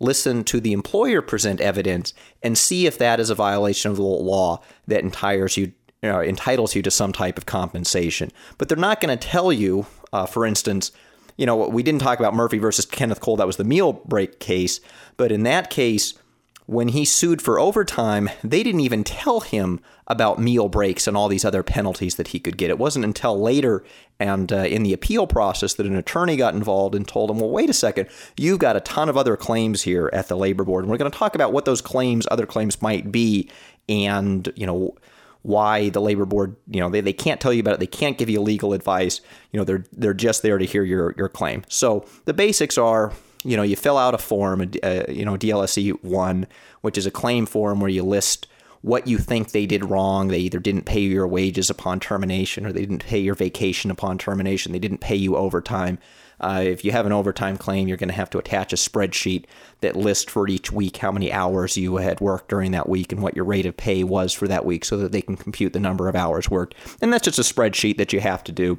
listen 0.00 0.42
to 0.44 0.60
the 0.60 0.72
employer 0.72 1.22
present 1.22 1.60
evidence 1.60 2.12
and 2.42 2.58
see 2.58 2.86
if 2.86 2.98
that 2.98 3.20
is 3.20 3.30
a 3.30 3.34
violation 3.34 3.90
of 3.90 3.98
the 3.98 4.02
law 4.02 4.60
that 4.88 5.04
entitles 5.04 5.56
you, 5.56 5.72
uh, 6.02 6.20
entitles 6.20 6.74
you 6.74 6.82
to 6.82 6.90
some 6.90 7.12
type 7.12 7.38
of 7.38 7.46
compensation. 7.46 8.32
But 8.58 8.68
they're 8.68 8.78
not 8.78 9.00
going 9.00 9.16
to 9.16 9.28
tell 9.28 9.52
you, 9.52 9.86
uh, 10.12 10.26
for 10.26 10.44
instance, 10.44 10.90
you 11.36 11.46
know, 11.46 11.56
we 11.56 11.82
didn't 11.82 12.00
talk 12.00 12.18
about 12.18 12.34
Murphy 12.34 12.58
versus 12.58 12.84
Kenneth 12.84 13.20
Cole. 13.20 13.36
That 13.36 13.46
was 13.46 13.56
the 13.56 13.64
meal 13.64 13.92
break 13.92 14.40
case. 14.40 14.80
But 15.16 15.30
in 15.30 15.44
that 15.44 15.70
case, 15.70 16.14
when 16.70 16.86
he 16.86 17.04
sued 17.04 17.42
for 17.42 17.58
overtime, 17.58 18.30
they 18.44 18.62
didn't 18.62 18.82
even 18.82 19.02
tell 19.02 19.40
him 19.40 19.80
about 20.06 20.38
meal 20.38 20.68
breaks 20.68 21.08
and 21.08 21.16
all 21.16 21.26
these 21.26 21.44
other 21.44 21.64
penalties 21.64 22.14
that 22.14 22.28
he 22.28 22.38
could 22.38 22.56
get. 22.56 22.70
It 22.70 22.78
wasn't 22.78 23.04
until 23.04 23.40
later 23.40 23.82
and 24.20 24.52
uh, 24.52 24.58
in 24.58 24.84
the 24.84 24.92
appeal 24.92 25.26
process 25.26 25.74
that 25.74 25.86
an 25.86 25.96
attorney 25.96 26.36
got 26.36 26.54
involved 26.54 26.94
and 26.94 27.08
told 27.08 27.28
him, 27.28 27.40
well, 27.40 27.50
wait 27.50 27.70
a 27.70 27.72
second, 27.72 28.08
you've 28.36 28.60
got 28.60 28.76
a 28.76 28.80
ton 28.80 29.08
of 29.08 29.16
other 29.16 29.36
claims 29.36 29.82
here 29.82 30.10
at 30.12 30.28
the 30.28 30.36
labor 30.36 30.62
board. 30.62 30.84
And 30.84 30.92
we're 30.92 30.96
going 30.96 31.10
to 31.10 31.18
talk 31.18 31.34
about 31.34 31.52
what 31.52 31.64
those 31.64 31.80
claims, 31.80 32.24
other 32.30 32.46
claims 32.46 32.80
might 32.80 33.10
be, 33.10 33.50
and, 33.88 34.48
you 34.54 34.64
know, 34.64 34.94
why 35.42 35.88
the 35.88 36.00
labor 36.00 36.24
board, 36.24 36.54
you 36.68 36.78
know, 36.78 36.88
they, 36.88 37.00
they 37.00 37.12
can't 37.12 37.40
tell 37.40 37.52
you 37.52 37.60
about 37.60 37.74
it. 37.74 37.80
They 37.80 37.86
can't 37.88 38.16
give 38.16 38.30
you 38.30 38.40
legal 38.40 38.74
advice. 38.74 39.20
You 39.50 39.58
know, 39.58 39.64
they're 39.64 39.84
they're 39.90 40.14
just 40.14 40.42
there 40.42 40.58
to 40.58 40.64
hear 40.66 40.84
your 40.84 41.14
your 41.16 41.28
claim. 41.28 41.64
So 41.66 42.06
the 42.26 42.34
basics 42.34 42.78
are 42.78 43.12
you 43.44 43.56
know, 43.56 43.62
you 43.62 43.76
fill 43.76 43.96
out 43.96 44.14
a 44.14 44.18
form, 44.18 44.70
a, 44.82 45.12
you 45.12 45.24
know, 45.24 45.36
DLSE 45.36 46.02
1, 46.02 46.46
which 46.82 46.98
is 46.98 47.06
a 47.06 47.10
claim 47.10 47.46
form 47.46 47.80
where 47.80 47.90
you 47.90 48.02
list 48.02 48.46
what 48.82 49.06
you 49.06 49.18
think 49.18 49.50
they 49.50 49.66
did 49.66 49.84
wrong. 49.84 50.28
They 50.28 50.38
either 50.38 50.58
didn't 50.58 50.84
pay 50.84 51.00
your 51.00 51.26
wages 51.26 51.70
upon 51.70 52.00
termination 52.00 52.66
or 52.66 52.72
they 52.72 52.80
didn't 52.80 53.04
pay 53.04 53.18
your 53.18 53.34
vacation 53.34 53.90
upon 53.90 54.18
termination. 54.18 54.72
They 54.72 54.78
didn't 54.78 54.98
pay 54.98 55.16
you 55.16 55.36
overtime. 55.36 55.98
Uh, 56.40 56.62
if 56.64 56.84
you 56.84 56.92
have 56.92 57.04
an 57.04 57.12
overtime 57.12 57.58
claim, 57.58 57.86
you're 57.86 57.98
going 57.98 58.08
to 58.08 58.14
have 58.14 58.30
to 58.30 58.38
attach 58.38 58.72
a 58.72 58.76
spreadsheet 58.76 59.44
that 59.82 59.94
lists 59.94 60.30
for 60.30 60.48
each 60.48 60.72
week 60.72 60.96
how 60.96 61.12
many 61.12 61.30
hours 61.30 61.76
you 61.76 61.96
had 61.96 62.20
worked 62.20 62.48
during 62.48 62.70
that 62.70 62.88
week 62.88 63.12
and 63.12 63.22
what 63.22 63.36
your 63.36 63.44
rate 63.44 63.66
of 63.66 63.76
pay 63.76 64.02
was 64.02 64.32
for 64.32 64.48
that 64.48 64.64
week 64.64 64.84
so 64.84 64.96
that 64.96 65.12
they 65.12 65.20
can 65.20 65.36
compute 65.36 65.74
the 65.74 65.80
number 65.80 66.08
of 66.08 66.16
hours 66.16 66.48
worked. 66.48 66.74
And 67.02 67.12
that's 67.12 67.24
just 67.24 67.38
a 67.38 67.42
spreadsheet 67.54 67.98
that 67.98 68.14
you 68.14 68.20
have 68.20 68.42
to 68.44 68.52
do. 68.52 68.78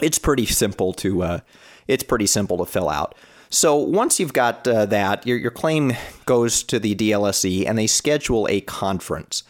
It's 0.00 0.18
pretty 0.18 0.46
simple 0.46 0.92
to 0.94 1.22
uh, 1.22 1.40
it's 1.86 2.02
pretty 2.02 2.26
simple 2.26 2.58
to 2.58 2.66
fill 2.66 2.88
out. 2.88 3.14
So 3.50 3.74
once 3.74 4.20
you've 4.20 4.32
got 4.32 4.66
uh, 4.66 4.86
that, 4.86 5.26
your, 5.26 5.36
your 5.36 5.50
claim 5.50 5.92
goes 6.24 6.62
to 6.62 6.78
the 6.78 6.94
DLSE 6.94 7.68
and 7.68 7.76
they 7.76 7.88
schedule 7.88 8.46
a 8.48 8.60
conference. 8.60 9.42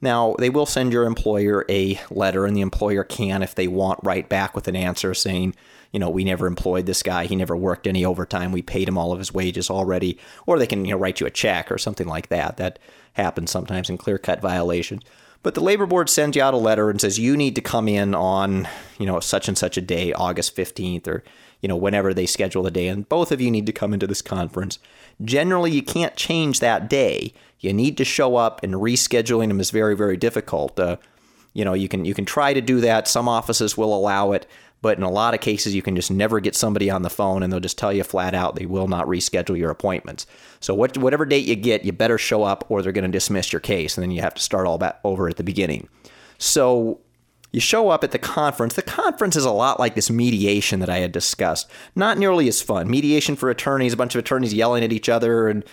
Now, 0.00 0.36
they 0.38 0.48
will 0.48 0.64
send 0.64 0.92
your 0.92 1.06
employer 1.06 1.64
a 1.68 2.00
letter, 2.08 2.46
and 2.46 2.56
the 2.56 2.60
employer 2.60 3.02
can, 3.02 3.42
if 3.42 3.56
they 3.56 3.66
want, 3.66 3.98
write 4.04 4.28
back 4.28 4.54
with 4.54 4.68
an 4.68 4.76
answer 4.76 5.12
saying, 5.12 5.56
you 5.90 5.98
know, 5.98 6.08
we 6.08 6.22
never 6.22 6.46
employed 6.46 6.86
this 6.86 7.02
guy. 7.02 7.26
He 7.26 7.34
never 7.34 7.56
worked 7.56 7.86
any 7.86 8.04
overtime. 8.04 8.52
We 8.52 8.62
paid 8.62 8.88
him 8.88 8.96
all 8.96 9.10
of 9.10 9.18
his 9.18 9.34
wages 9.34 9.70
already. 9.70 10.16
Or 10.46 10.56
they 10.56 10.68
can, 10.68 10.84
you 10.84 10.92
know, 10.92 10.98
write 10.98 11.18
you 11.18 11.26
a 11.26 11.30
check 11.30 11.72
or 11.72 11.78
something 11.78 12.06
like 12.06 12.28
that. 12.28 12.58
That 12.58 12.78
happens 13.14 13.50
sometimes 13.50 13.90
in 13.90 13.98
clear 13.98 14.18
cut 14.18 14.40
violations. 14.40 15.02
But 15.42 15.54
the 15.54 15.62
labor 15.62 15.86
board 15.86 16.10
sends 16.10 16.36
you 16.36 16.42
out 16.42 16.54
a 16.54 16.58
letter 16.58 16.90
and 16.90 17.00
says 17.00 17.18
you 17.18 17.36
need 17.36 17.54
to 17.54 17.60
come 17.60 17.88
in 17.88 18.14
on, 18.14 18.68
you 18.98 19.06
know, 19.06 19.18
such 19.18 19.48
and 19.48 19.56
such 19.56 19.76
a 19.76 19.82
day, 19.82 20.12
August 20.12 20.54
15th, 20.54 21.08
or 21.08 21.24
you 21.60 21.68
know, 21.68 21.76
whenever 21.76 22.14
they 22.14 22.26
schedule 22.26 22.62
the 22.62 22.70
day, 22.70 22.88
and 22.88 23.08
both 23.08 23.32
of 23.32 23.40
you 23.40 23.50
need 23.50 23.66
to 23.66 23.72
come 23.72 23.92
into 23.92 24.06
this 24.06 24.22
conference. 24.22 24.78
Generally, 25.24 25.72
you 25.72 25.82
can't 25.82 26.16
change 26.16 26.60
that 26.60 26.88
day. 26.88 27.32
You 27.60 27.72
need 27.72 27.96
to 27.96 28.04
show 28.04 28.36
up, 28.36 28.62
and 28.62 28.74
rescheduling 28.74 29.48
them 29.48 29.60
is 29.60 29.70
very, 29.70 29.96
very 29.96 30.16
difficult. 30.16 30.78
Uh, 30.78 30.96
you 31.54 31.64
know, 31.64 31.74
you 31.74 31.88
can 31.88 32.04
you 32.04 32.14
can 32.14 32.24
try 32.24 32.52
to 32.52 32.60
do 32.60 32.80
that. 32.80 33.08
Some 33.08 33.28
offices 33.28 33.76
will 33.76 33.94
allow 33.94 34.32
it, 34.32 34.46
but 34.80 34.96
in 34.96 35.02
a 35.02 35.10
lot 35.10 35.34
of 35.34 35.40
cases, 35.40 35.74
you 35.74 35.82
can 35.82 35.96
just 35.96 36.10
never 36.10 36.38
get 36.38 36.54
somebody 36.54 36.88
on 36.88 37.02
the 37.02 37.10
phone, 37.10 37.42
and 37.42 37.52
they'll 37.52 37.60
just 37.60 37.78
tell 37.78 37.92
you 37.92 38.04
flat 38.04 38.34
out 38.34 38.54
they 38.54 38.66
will 38.66 38.86
not 38.86 39.06
reschedule 39.06 39.58
your 39.58 39.70
appointments. 39.70 40.26
So, 40.60 40.74
what, 40.74 40.96
whatever 40.96 41.26
date 41.26 41.46
you 41.46 41.56
get, 41.56 41.84
you 41.84 41.92
better 41.92 42.18
show 42.18 42.44
up, 42.44 42.64
or 42.68 42.80
they're 42.80 42.92
going 42.92 43.02
to 43.02 43.10
dismiss 43.10 43.52
your 43.52 43.60
case, 43.60 43.96
and 43.96 44.02
then 44.02 44.12
you 44.12 44.20
have 44.22 44.34
to 44.34 44.42
start 44.42 44.66
all 44.66 44.78
that 44.78 45.00
over 45.02 45.28
at 45.28 45.36
the 45.36 45.44
beginning. 45.44 45.88
So, 46.38 47.00
you 47.52 47.60
show 47.60 47.88
up 47.88 48.04
at 48.04 48.10
the 48.10 48.18
conference. 48.18 48.74
The 48.74 48.82
conference 48.82 49.36
is 49.36 49.44
a 49.44 49.50
lot 49.50 49.80
like 49.80 49.94
this 49.94 50.10
mediation 50.10 50.80
that 50.80 50.90
I 50.90 50.98
had 50.98 51.12
discussed. 51.12 51.70
Not 51.94 52.18
nearly 52.18 52.48
as 52.48 52.60
fun. 52.60 52.90
Mediation 52.90 53.36
for 53.36 53.50
attorneys, 53.50 53.92
a 53.92 53.96
bunch 53.96 54.14
of 54.14 54.18
attorneys 54.18 54.54
yelling 54.54 54.84
at 54.84 54.92
each 54.92 55.08
other 55.08 55.48
and 55.48 55.64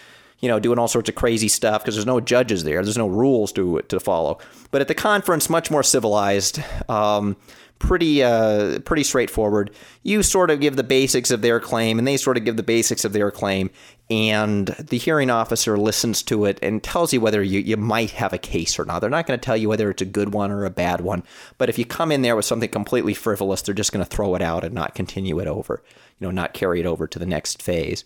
you 0.41 0.49
know, 0.49 0.59
doing 0.59 0.77
all 0.77 0.88
sorts 0.88 1.09
of 1.09 1.15
crazy 1.15 1.47
stuff 1.47 1.81
because 1.81 1.95
there's 1.95 2.05
no 2.05 2.19
judges 2.19 2.65
there. 2.65 2.83
There's 2.83 2.97
no 2.97 3.07
rules 3.07 3.51
to 3.53 3.81
to 3.88 3.99
follow. 3.99 4.38
But 4.69 4.81
at 4.81 4.88
the 4.88 4.93
conference, 4.93 5.49
much 5.49 5.71
more 5.71 5.83
civilized. 5.83 6.61
Um, 6.89 7.38
pretty 7.79 8.23
uh, 8.23 8.79
pretty 8.79 9.03
straightforward. 9.03 9.71
You 10.03 10.23
sort 10.23 10.49
of 10.51 10.59
give 10.59 10.75
the 10.75 10.83
basics 10.83 11.31
of 11.31 11.41
their 11.41 11.59
claim, 11.59 11.99
and 11.99 12.07
they 12.07 12.17
sort 12.17 12.38
of 12.38 12.45
give 12.45 12.57
the 12.57 12.63
basics 12.63 13.05
of 13.05 13.13
their 13.13 13.31
claim, 13.31 13.69
and 14.09 14.67
the 14.67 14.97
hearing 14.97 15.31
officer 15.31 15.77
listens 15.77 16.21
to 16.23 16.45
it 16.45 16.59
and 16.61 16.83
tells 16.83 17.11
you 17.11 17.19
whether 17.19 17.41
you, 17.41 17.59
you 17.59 17.75
might 17.75 18.11
have 18.11 18.33
a 18.33 18.37
case 18.37 18.77
or 18.77 18.85
not. 18.85 18.99
They're 18.99 19.09
not 19.09 19.25
going 19.25 19.39
to 19.39 19.43
tell 19.43 19.57
you 19.57 19.69
whether 19.69 19.89
it's 19.89 20.01
a 20.01 20.05
good 20.05 20.31
one 20.31 20.51
or 20.51 20.63
a 20.65 20.69
bad 20.69 21.01
one, 21.01 21.23
but 21.57 21.69
if 21.69 21.79
you 21.79 21.85
come 21.85 22.11
in 22.11 22.21
there 22.21 22.35
with 22.35 22.45
something 22.45 22.69
completely 22.69 23.15
frivolous, 23.15 23.63
they're 23.63 23.73
just 23.73 23.91
going 23.91 24.05
to 24.05 24.09
throw 24.09 24.35
it 24.35 24.41
out 24.43 24.63
and 24.63 24.75
not 24.75 24.93
continue 24.93 25.39
it 25.39 25.47
over, 25.47 25.81
you 26.19 26.27
know, 26.27 26.31
not 26.31 26.53
carry 26.53 26.79
it 26.79 26.85
over 26.85 27.07
to 27.07 27.17
the 27.17 27.25
next 27.25 27.63
phase. 27.63 28.05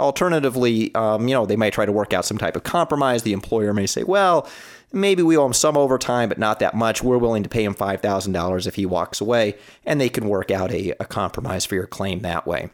Alternatively, 0.00 0.92
um, 0.94 1.28
you 1.28 1.34
know, 1.34 1.46
they 1.46 1.56
might 1.56 1.72
try 1.72 1.84
to 1.84 1.92
work 1.92 2.12
out 2.12 2.24
some 2.24 2.38
type 2.38 2.56
of 2.56 2.64
compromise. 2.64 3.22
The 3.22 3.32
employer 3.32 3.72
may 3.72 3.86
say, 3.86 4.02
well, 4.02 4.48
maybe 4.92 5.22
we 5.22 5.36
owe 5.36 5.46
him 5.46 5.52
some 5.52 5.76
overtime, 5.76 6.28
but 6.28 6.38
not 6.38 6.58
that 6.58 6.74
much. 6.74 7.02
We're 7.02 7.18
willing 7.18 7.44
to 7.44 7.48
pay 7.48 7.62
him 7.62 7.74
$5,000 7.74 8.66
if 8.66 8.74
he 8.74 8.86
walks 8.86 9.20
away, 9.20 9.56
and 9.84 10.00
they 10.00 10.08
can 10.08 10.28
work 10.28 10.50
out 10.50 10.72
a, 10.72 10.94
a 10.98 11.04
compromise 11.04 11.64
for 11.64 11.76
your 11.76 11.86
claim 11.86 12.20
that 12.20 12.44
way. 12.44 12.70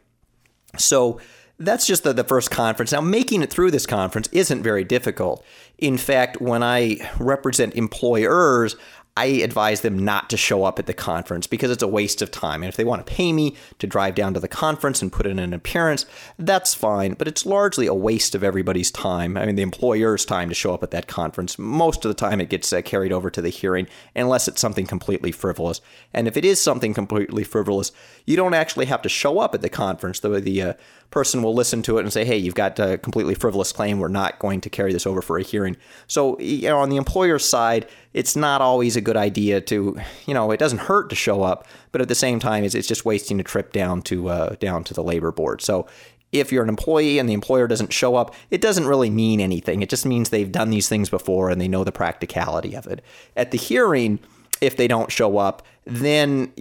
So 0.78 1.20
that's 1.61 1.87
just 1.87 2.03
the, 2.03 2.12
the 2.12 2.25
first 2.25 2.51
conference. 2.51 2.90
Now, 2.90 3.03
making 3.03 3.42
it 3.42 3.51
through 3.51 3.70
this 3.70 3.87
conference 3.87 4.29
isn't 4.33 4.62
very 4.62 4.83
difficult. 4.83 5.44
In 5.79 5.99
fact, 5.99 6.40
when 6.40 6.62
I 6.62 6.96
represent 7.18 7.75
employers, 7.75 8.77
I 9.16 9.27
advise 9.27 9.81
them 9.81 10.03
not 10.03 10.31
to 10.31 10.37
show 10.37 10.64
up 10.64 10.79
at 10.79 10.87
the 10.87 10.94
conference 10.94 11.46
because 11.46 11.70
it's 11.70 11.83
a 11.83 11.88
waste 11.88 12.23
of 12.23 12.31
time. 12.31 12.62
And 12.62 12.68
if 12.68 12.77
they 12.77 12.85
want 12.85 13.05
to 13.05 13.12
pay 13.12 13.33
me 13.33 13.57
to 13.79 13.87
drive 13.87 14.14
down 14.14 14.33
to 14.35 14.40
the 14.40 14.49
conference 14.49 15.03
and 15.03 15.12
put 15.12 15.27
in 15.27 15.38
an 15.38 15.53
appearance, 15.53 16.07
that's 16.38 16.75
fine. 16.75 17.14
But 17.14 17.29
it's 17.29 17.44
largely 17.44 17.87
a 17.87 17.94
waste 17.94 18.35
of 18.35 18.44
everybody's 18.44 18.90
time. 18.90 19.37
I 19.37 19.44
mean, 19.44 19.57
the 19.57 19.62
employer's 19.62 20.25
time 20.25 20.49
to 20.49 20.55
show 20.55 20.73
up 20.73 20.83
at 20.83 20.92
that 20.92 21.09
conference. 21.09 21.59
Most 21.59 22.05
of 22.05 22.09
the 22.09 22.14
time, 22.14 22.40
it 22.40 22.49
gets 22.49 22.73
uh, 22.73 22.83
carried 22.83 23.12
over 23.12 23.31
to 23.31 23.42
the 23.42 23.51
hearing, 23.51 23.88
unless 24.14 24.49
it's 24.49 24.61
something 24.61 24.87
completely 24.87 25.33
frivolous. 25.33 25.81
And 26.14 26.29
if 26.29 26.37
it 26.37 26.44
is 26.44 26.61
something 26.61 26.94
completely 26.94 27.44
frivolous, 27.44 27.92
you 28.25 28.37
don't 28.37 28.55
actually 28.55 28.87
have 28.87 29.03
to 29.03 29.09
show 29.09 29.40
up 29.40 29.55
at 29.55 29.61
the 29.61 29.68
conference. 29.68 30.20
The, 30.20 30.40
the 30.40 30.62
uh, 30.62 30.73
person 31.11 31.42
will 31.42 31.55
listen 31.55 31.83
to 31.83 31.99
it 31.99 32.03
and 32.03 32.12
say, 32.12 32.25
hey, 32.25 32.37
you've 32.37 32.55
got 32.55 32.79
a 32.79 32.99
completely 32.99 33.35
frivolous 33.35 33.73
claim. 33.73 33.99
We're 33.99 34.09
not 34.09 34.38
going 34.38 34.61
to 34.62 34.70
carry 34.70 34.92
this 34.92 35.07
over 35.07 35.20
for 35.20 35.38
a 35.38 35.42
hearing. 35.42 35.77
So, 36.07 36.38
you 36.38 36.68
know, 36.68 36.79
on 36.79 36.88
the 36.88 36.96
employer's 36.96 37.44
side, 37.44 37.88
it's 38.14 38.37
not 38.37 38.61
always 38.61 38.96
a 38.96 39.01
good 39.01 39.16
idea 39.16 39.61
to, 39.62 39.99
you 40.27 40.35
know, 40.35 40.51
it 40.51 40.59
doesn't 40.59 40.79
hurt 40.79 41.11
to 41.11 41.16
show 41.16 41.42
up, 41.42 41.66
but 41.92 42.01
at 42.01 42.09
the 42.09 42.14
same 42.14 42.38
time, 42.38 42.64
it's, 42.64 42.75
it's 42.75 42.88
just 42.88 43.05
wasting 43.05 43.40
a 43.40 43.44
trip 43.44 43.73
down 43.73 44.03
to 44.03 44.29
uh, 44.29 44.55
down 44.61 44.85
to 44.85 44.94
the 44.94 45.03
labor 45.03 45.33
board. 45.33 45.62
So 45.62 45.87
if 46.33 46.53
you're 46.53 46.62
an 46.62 46.68
employee 46.68 47.18
and 47.18 47.29
the 47.29 47.35
employer 47.35 47.66
doesn't 47.66 47.92
show 47.92 48.14
up, 48.14 48.35
it 48.51 48.61
doesn't 48.61 48.87
really 48.87 49.11
mean 49.11 49.40
anything. 49.40 49.83
It 49.83 49.88
just 49.88 50.07
means 50.07 50.31
they've 50.31 50.51
done 50.51 50.70
these 50.70 50.88
things 50.88 51.11
before 51.11 51.51
and 51.51 51.61
they 51.61 51.68
know 51.68 51.83
the 51.83 51.92
practicality 51.92 52.75
of 52.75 52.87
it. 52.87 53.03
At 53.37 53.51
the 53.51 53.59
hearing, 53.59 54.20
if 54.61 54.77
they 54.77 54.88
don't 54.88 55.11
show 55.11 55.38
up, 55.38 55.66
then 55.85 56.53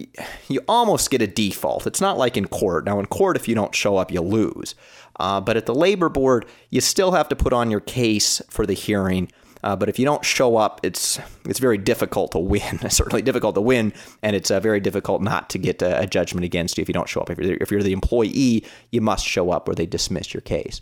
you 0.48 0.60
almost 0.68 1.10
get 1.10 1.22
a 1.22 1.26
default. 1.26 1.86
It's 1.86 2.00
not 2.00 2.18
like 2.18 2.36
in 2.36 2.46
court. 2.46 2.84
Now, 2.84 2.98
in 2.98 3.06
court, 3.06 3.36
if 3.36 3.48
you 3.48 3.54
don't 3.54 3.74
show 3.74 3.96
up, 3.96 4.10
you 4.10 4.20
lose. 4.20 4.74
Uh, 5.18 5.40
but 5.40 5.56
at 5.56 5.66
the 5.66 5.74
labor 5.74 6.08
board, 6.08 6.46
you 6.70 6.80
still 6.80 7.12
have 7.12 7.28
to 7.28 7.36
put 7.36 7.52
on 7.52 7.70
your 7.70 7.80
case 7.80 8.40
for 8.48 8.64
the 8.64 8.72
hearing. 8.72 9.30
Uh, 9.62 9.76
but 9.76 9.90
if 9.90 9.98
you 9.98 10.06
don't 10.06 10.24
show 10.24 10.56
up, 10.56 10.80
it's 10.82 11.20
it's 11.44 11.58
very 11.58 11.76
difficult 11.76 12.32
to 12.32 12.38
win. 12.38 12.78
It's 12.80 12.96
certainly 12.96 13.20
difficult 13.20 13.54
to 13.56 13.60
win, 13.60 13.92
and 14.22 14.34
it's 14.34 14.50
uh, 14.50 14.58
very 14.58 14.80
difficult 14.80 15.20
not 15.20 15.50
to 15.50 15.58
get 15.58 15.82
a, 15.82 16.00
a, 16.00 16.06
judgment 16.06 16.46
against 16.46 16.78
you 16.78 16.82
if 16.82 16.88
you 16.88 16.94
don't 16.94 17.08
show 17.08 17.20
up. 17.20 17.28
If 17.28 17.38
you're, 17.38 17.58
if 17.60 17.70
you're 17.70 17.82
the 17.82 17.92
employee, 17.92 18.64
you 18.90 19.00
must 19.02 19.26
show 19.26 19.50
up 19.50 19.68
or 19.68 19.74
they 19.74 19.84
dismiss 19.84 20.32
your 20.32 20.40
case. 20.40 20.80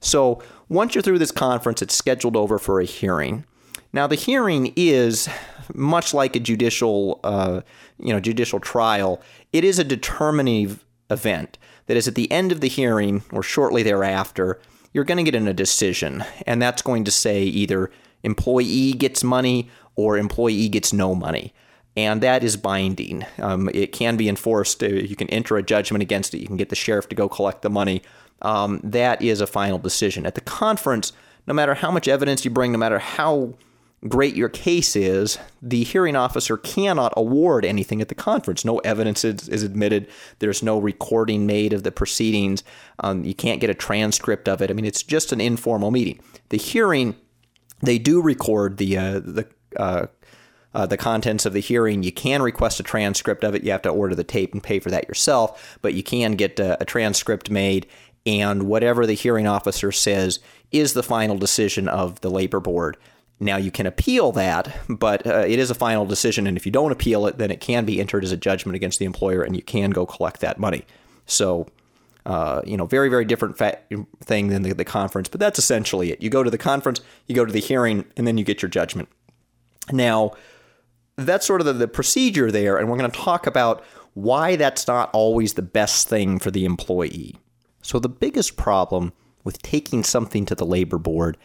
So 0.00 0.42
once 0.70 0.94
you're 0.94 1.02
through 1.02 1.18
this 1.18 1.30
conference, 1.30 1.82
it's 1.82 1.94
scheduled 1.94 2.36
over 2.36 2.58
for 2.58 2.80
a 2.80 2.84
hearing. 2.84 3.44
Now 3.94 4.08
the 4.08 4.16
hearing 4.16 4.72
is 4.74 5.28
much 5.72 6.12
like 6.12 6.34
a 6.34 6.40
judicial, 6.40 7.20
uh, 7.22 7.60
you 8.00 8.12
know, 8.12 8.18
judicial 8.18 8.58
trial. 8.58 9.22
It 9.52 9.62
is 9.62 9.78
a 9.78 9.84
determinative 9.84 10.84
event. 11.10 11.58
That 11.86 11.96
is, 11.96 12.08
at 12.08 12.16
the 12.16 12.30
end 12.32 12.50
of 12.50 12.60
the 12.60 12.68
hearing 12.68 13.22
or 13.30 13.44
shortly 13.44 13.84
thereafter, 13.84 14.60
you're 14.92 15.04
going 15.04 15.18
to 15.18 15.30
get 15.30 15.36
in 15.36 15.46
a 15.46 15.54
decision, 15.54 16.24
and 16.44 16.60
that's 16.60 16.82
going 16.82 17.04
to 17.04 17.12
say 17.12 17.44
either 17.44 17.88
employee 18.24 18.94
gets 18.94 19.22
money 19.22 19.70
or 19.94 20.18
employee 20.18 20.68
gets 20.68 20.92
no 20.92 21.14
money. 21.14 21.54
And 21.96 22.20
that 22.20 22.42
is 22.42 22.56
binding. 22.56 23.24
Um, 23.38 23.70
it 23.72 23.92
can 23.92 24.16
be 24.16 24.28
enforced. 24.28 24.82
Uh, 24.82 24.88
you 24.88 25.14
can 25.14 25.30
enter 25.30 25.56
a 25.56 25.62
judgment 25.62 26.02
against 26.02 26.34
it. 26.34 26.38
You 26.38 26.48
can 26.48 26.56
get 26.56 26.70
the 26.70 26.74
sheriff 26.74 27.08
to 27.10 27.14
go 27.14 27.28
collect 27.28 27.62
the 27.62 27.70
money. 27.70 28.02
Um, 28.42 28.80
that 28.82 29.22
is 29.22 29.40
a 29.40 29.46
final 29.46 29.78
decision. 29.78 30.26
At 30.26 30.34
the 30.34 30.40
conference, 30.40 31.12
no 31.46 31.54
matter 31.54 31.74
how 31.74 31.92
much 31.92 32.08
evidence 32.08 32.44
you 32.44 32.50
bring, 32.50 32.72
no 32.72 32.78
matter 32.78 32.98
how 32.98 33.54
great 34.08 34.36
your 34.36 34.48
case 34.48 34.96
is, 34.96 35.38
the 35.62 35.84
hearing 35.84 36.16
officer 36.16 36.56
cannot 36.56 37.12
award 37.16 37.64
anything 37.64 38.00
at 38.00 38.08
the 38.08 38.14
conference. 38.14 38.64
No 38.64 38.78
evidence 38.78 39.24
is, 39.24 39.48
is 39.48 39.62
admitted. 39.62 40.08
There's 40.40 40.62
no 40.62 40.78
recording 40.78 41.46
made 41.46 41.72
of 41.72 41.82
the 41.82 41.92
proceedings. 41.92 42.62
Um, 43.00 43.24
you 43.24 43.34
can't 43.34 43.60
get 43.60 43.70
a 43.70 43.74
transcript 43.74 44.48
of 44.48 44.60
it. 44.60 44.70
I 44.70 44.74
mean, 44.74 44.84
it's 44.84 45.02
just 45.02 45.32
an 45.32 45.40
informal 45.40 45.90
meeting. 45.90 46.20
The 46.50 46.58
hearing, 46.58 47.16
they 47.80 47.98
do 47.98 48.20
record 48.20 48.76
the 48.76 48.98
uh, 48.98 49.20
the 49.20 49.46
uh, 49.76 50.06
uh, 50.74 50.86
the 50.86 50.96
contents 50.96 51.46
of 51.46 51.52
the 51.52 51.60
hearing. 51.60 52.02
You 52.02 52.12
can 52.12 52.42
request 52.42 52.80
a 52.80 52.82
transcript 52.82 53.44
of 53.44 53.54
it. 53.54 53.64
You 53.64 53.70
have 53.72 53.82
to 53.82 53.90
order 53.90 54.14
the 54.14 54.24
tape 54.24 54.52
and 54.52 54.62
pay 54.62 54.80
for 54.80 54.90
that 54.90 55.08
yourself, 55.08 55.78
but 55.82 55.94
you 55.94 56.02
can 56.02 56.32
get 56.32 56.58
a, 56.58 56.80
a 56.82 56.84
transcript 56.84 57.50
made. 57.50 57.86
And 58.26 58.64
whatever 58.64 59.06
the 59.06 59.14
hearing 59.14 59.46
officer 59.46 59.92
says 59.92 60.40
is 60.72 60.94
the 60.94 61.02
final 61.02 61.36
decision 61.36 61.88
of 61.88 62.20
the 62.22 62.30
labor 62.30 62.58
board. 62.58 62.96
Now 63.40 63.56
you 63.56 63.70
can 63.70 63.86
appeal 63.86 64.32
that, 64.32 64.74
but 64.88 65.26
uh, 65.26 65.44
it 65.46 65.58
is 65.58 65.70
a 65.70 65.74
final 65.74 66.06
decision, 66.06 66.46
and 66.46 66.56
if 66.56 66.64
you 66.64 66.72
don't 66.72 66.92
appeal 66.92 67.26
it, 67.26 67.38
then 67.38 67.50
it 67.50 67.60
can 67.60 67.84
be 67.84 68.00
entered 68.00 68.24
as 68.24 68.32
a 68.32 68.36
judgment 68.36 68.76
against 68.76 68.98
the 68.98 69.04
employer, 69.04 69.42
and 69.42 69.56
you 69.56 69.62
can 69.62 69.90
go 69.90 70.06
collect 70.06 70.40
that 70.40 70.58
money. 70.58 70.84
So, 71.26 71.66
uh, 72.26 72.62
you 72.64 72.76
know, 72.76 72.86
very 72.86 73.08
very 73.08 73.24
different 73.24 73.58
fa- 73.58 73.78
thing 74.22 74.48
than 74.48 74.62
the, 74.62 74.72
the 74.72 74.84
conference, 74.84 75.28
but 75.28 75.40
that's 75.40 75.58
essentially 75.58 76.12
it. 76.12 76.22
You 76.22 76.30
go 76.30 76.42
to 76.42 76.50
the 76.50 76.58
conference, 76.58 77.00
you 77.26 77.34
go 77.34 77.44
to 77.44 77.52
the 77.52 77.60
hearing, 77.60 78.04
and 78.16 78.26
then 78.26 78.38
you 78.38 78.44
get 78.44 78.62
your 78.62 78.68
judgment. 78.68 79.08
Now, 79.90 80.32
that's 81.16 81.46
sort 81.46 81.60
of 81.60 81.66
the, 81.66 81.72
the 81.72 81.88
procedure 81.88 82.50
there, 82.50 82.76
and 82.76 82.88
we're 82.88 82.98
going 82.98 83.10
to 83.10 83.18
talk 83.18 83.46
about 83.46 83.84
why 84.14 84.54
that's 84.56 84.86
not 84.86 85.10
always 85.12 85.54
the 85.54 85.62
best 85.62 86.08
thing 86.08 86.38
for 86.38 86.50
the 86.52 86.64
employee. 86.64 87.36
So, 87.82 87.98
the 87.98 88.08
biggest 88.08 88.56
problem 88.56 89.12
with 89.42 89.60
taking 89.60 90.04
something 90.04 90.46
to 90.46 90.54
the 90.54 90.64
labor 90.64 90.98
board 90.98 91.36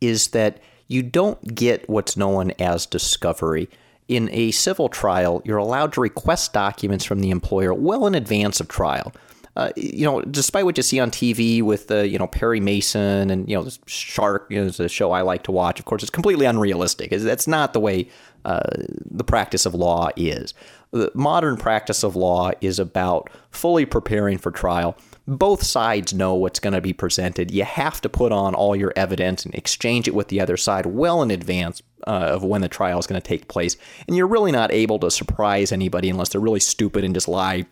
is 0.00 0.28
that 0.28 0.60
you 0.88 1.02
don't 1.02 1.54
get 1.54 1.88
what's 1.88 2.16
known 2.16 2.52
as 2.52 2.86
discovery. 2.86 3.68
In 4.06 4.28
a 4.32 4.50
civil 4.50 4.88
trial, 4.88 5.40
you're 5.44 5.58
allowed 5.58 5.94
to 5.94 6.00
request 6.00 6.52
documents 6.52 7.04
from 7.04 7.20
the 7.20 7.30
employer 7.30 7.72
well 7.72 8.06
in 8.06 8.14
advance 8.14 8.60
of 8.60 8.68
trial. 8.68 9.12
Uh, 9.56 9.70
you 9.76 10.04
know, 10.04 10.20
despite 10.22 10.64
what 10.64 10.76
you 10.76 10.82
see 10.82 10.98
on 10.98 11.10
TV 11.10 11.62
with 11.62 11.88
uh, 11.90 11.98
you 11.98 12.18
know, 12.18 12.26
Perry 12.26 12.58
Mason 12.58 13.30
and, 13.30 13.48
you 13.48 13.56
know, 13.56 13.68
Shark 13.86 14.46
you 14.50 14.60
know, 14.60 14.66
is 14.66 14.80
a 14.80 14.88
show 14.88 15.12
I 15.12 15.22
like 15.22 15.44
to 15.44 15.52
watch. 15.52 15.78
Of 15.78 15.86
course, 15.86 16.02
it's 16.02 16.10
completely 16.10 16.44
unrealistic. 16.44 17.10
That's 17.10 17.46
not 17.46 17.72
the 17.72 17.78
way 17.78 18.08
uh, 18.44 18.62
the 19.10 19.22
practice 19.22 19.64
of 19.64 19.72
law 19.72 20.08
is. 20.16 20.54
The 20.90 21.10
modern 21.14 21.56
practice 21.56 22.02
of 22.02 22.16
law 22.16 22.50
is 22.60 22.80
about 22.80 23.30
fully 23.50 23.86
preparing 23.86 24.38
for 24.38 24.50
trial 24.50 24.96
both 25.26 25.62
sides 25.62 26.12
know 26.12 26.34
what's 26.34 26.60
going 26.60 26.74
to 26.74 26.80
be 26.80 26.92
presented. 26.92 27.50
You 27.50 27.64
have 27.64 28.00
to 28.02 28.08
put 28.08 28.32
on 28.32 28.54
all 28.54 28.76
your 28.76 28.92
evidence 28.94 29.44
and 29.44 29.54
exchange 29.54 30.06
it 30.06 30.14
with 30.14 30.28
the 30.28 30.40
other 30.40 30.56
side 30.56 30.86
well 30.86 31.22
in 31.22 31.30
advance 31.30 31.82
uh, 32.06 32.10
of 32.10 32.44
when 32.44 32.60
the 32.60 32.68
trial 32.68 32.98
is 32.98 33.06
going 33.06 33.20
to 33.20 33.26
take 33.26 33.48
place. 33.48 33.76
And 34.06 34.16
you're 34.16 34.26
really 34.26 34.52
not 34.52 34.72
able 34.72 34.98
to 34.98 35.10
surprise 35.10 35.72
anybody 35.72 36.10
unless 36.10 36.30
they're 36.30 36.40
really 36.40 36.60
stupid 36.60 37.04
and 37.04 37.14
just 37.14 37.28
lie 37.28 37.64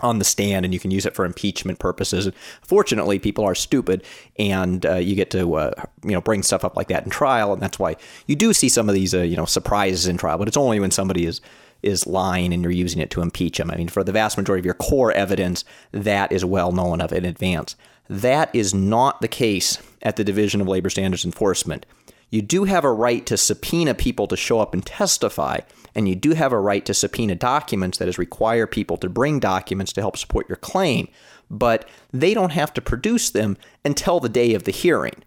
on 0.00 0.18
the 0.18 0.24
stand 0.24 0.64
and 0.64 0.74
you 0.74 0.80
can 0.80 0.90
use 0.90 1.06
it 1.06 1.14
for 1.14 1.24
impeachment 1.24 1.78
purposes. 1.78 2.30
Fortunately, 2.62 3.18
people 3.18 3.44
are 3.44 3.54
stupid 3.54 4.02
and 4.38 4.84
uh, 4.84 4.94
you 4.94 5.14
get 5.14 5.30
to 5.30 5.54
uh, 5.54 5.70
you 6.02 6.12
know 6.12 6.20
bring 6.20 6.42
stuff 6.42 6.64
up 6.64 6.76
like 6.76 6.88
that 6.88 7.04
in 7.04 7.10
trial 7.10 7.52
and 7.52 7.62
that's 7.62 7.78
why 7.78 7.96
you 8.26 8.36
do 8.36 8.52
see 8.52 8.68
some 8.68 8.88
of 8.88 8.94
these 8.94 9.14
uh, 9.14 9.22
you 9.22 9.36
know 9.36 9.46
surprises 9.46 10.06
in 10.06 10.18
trial, 10.18 10.38
but 10.38 10.48
it's 10.48 10.56
only 10.56 10.80
when 10.80 10.90
somebody 10.90 11.24
is 11.24 11.40
is 11.86 12.06
lying 12.06 12.52
and 12.52 12.62
you're 12.62 12.72
using 12.72 13.00
it 13.00 13.10
to 13.10 13.22
impeach 13.22 13.60
him. 13.60 13.70
I 13.70 13.76
mean, 13.76 13.88
for 13.88 14.04
the 14.04 14.12
vast 14.12 14.36
majority 14.36 14.60
of 14.60 14.64
your 14.64 14.74
core 14.74 15.12
evidence, 15.12 15.64
that 15.92 16.32
is 16.32 16.44
well 16.44 16.72
known 16.72 17.00
of 17.00 17.12
in 17.12 17.24
advance. 17.24 17.76
That 18.08 18.54
is 18.54 18.74
not 18.74 19.20
the 19.20 19.28
case 19.28 19.78
at 20.02 20.16
the 20.16 20.24
Division 20.24 20.60
of 20.60 20.68
Labor 20.68 20.90
Standards 20.90 21.24
Enforcement. 21.24 21.86
You 22.30 22.42
do 22.42 22.64
have 22.64 22.84
a 22.84 22.92
right 22.92 23.24
to 23.26 23.36
subpoena 23.36 23.94
people 23.94 24.26
to 24.26 24.36
show 24.36 24.60
up 24.60 24.74
and 24.74 24.84
testify, 24.84 25.60
and 25.94 26.08
you 26.08 26.16
do 26.16 26.34
have 26.34 26.52
a 26.52 26.58
right 26.58 26.84
to 26.86 26.94
subpoena 26.94 27.36
documents 27.36 27.98
that 27.98 28.08
is 28.08 28.18
require 28.18 28.66
people 28.66 28.96
to 28.98 29.08
bring 29.08 29.38
documents 29.38 29.92
to 29.94 30.00
help 30.00 30.16
support 30.16 30.48
your 30.48 30.56
claim, 30.56 31.08
but 31.48 31.88
they 32.12 32.34
don't 32.34 32.52
have 32.52 32.74
to 32.74 32.80
produce 32.80 33.30
them 33.30 33.56
until 33.84 34.18
the 34.18 34.28
day 34.28 34.54
of 34.54 34.64
the 34.64 34.72
hearing. 34.72 35.22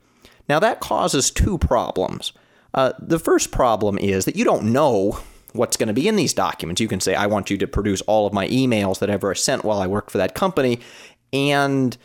Now 0.50 0.60
that 0.60 0.82
causes 0.82 1.32
two 1.32 1.58
problems. 1.58 2.34
Uh, 2.74 2.94
the 3.00 3.20
first 3.20 3.52
problem 3.52 3.98
is 3.98 4.26
that 4.26 4.36
you 4.36 4.44
don't 4.44 4.72
know 4.72 5.20
what's 5.54 5.78
going 5.78 5.88
to 5.88 5.94
be 5.94 6.08
in 6.08 6.16
these 6.16 6.34
documents. 6.34 6.80
You 6.82 6.88
can 6.88 7.00
say, 7.00 7.16
I 7.16 7.28
want 7.28 7.50
you 7.50 7.58
to 7.58 7.68
produce 7.68 8.02
all 8.02 8.28
of 8.28 8.34
my 8.34 8.48
emails 8.48 9.00
that 9.00 9.10
ever 9.10 9.34
sent 9.36 9.64
while 9.64 9.80
I 9.80 9.88
worked 9.88 10.12
for 10.12 10.18
that 10.18 10.36
company. 10.36 10.80
And 11.34 11.98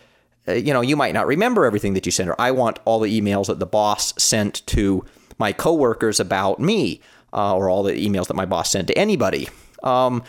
uh, 0.46 0.52
you 0.52 0.72
know, 0.72 0.80
you 0.80 0.96
might 0.96 1.14
not 1.14 1.26
remember 1.26 1.64
everything 1.64 1.94
that 1.94 2.06
you 2.06 2.12
sent, 2.12 2.28
or 2.28 2.40
I 2.40 2.50
want 2.50 2.78
all 2.84 3.00
the 3.00 3.20
emails 3.20 3.46
that 3.46 3.58
the 3.58 3.66
boss 3.66 4.12
sent 4.22 4.66
to 4.68 5.04
my 5.38 5.52
coworkers 5.52 6.20
about 6.20 6.60
me, 6.60 7.00
uh, 7.32 7.56
or 7.56 7.68
all 7.68 7.82
the 7.82 7.92
emails 7.92 8.28
that 8.28 8.34
my 8.34 8.44
boss 8.44 8.70
sent 8.70 8.88
to 8.88 8.98
anybody. 8.98 9.48
Um, 9.82 10.22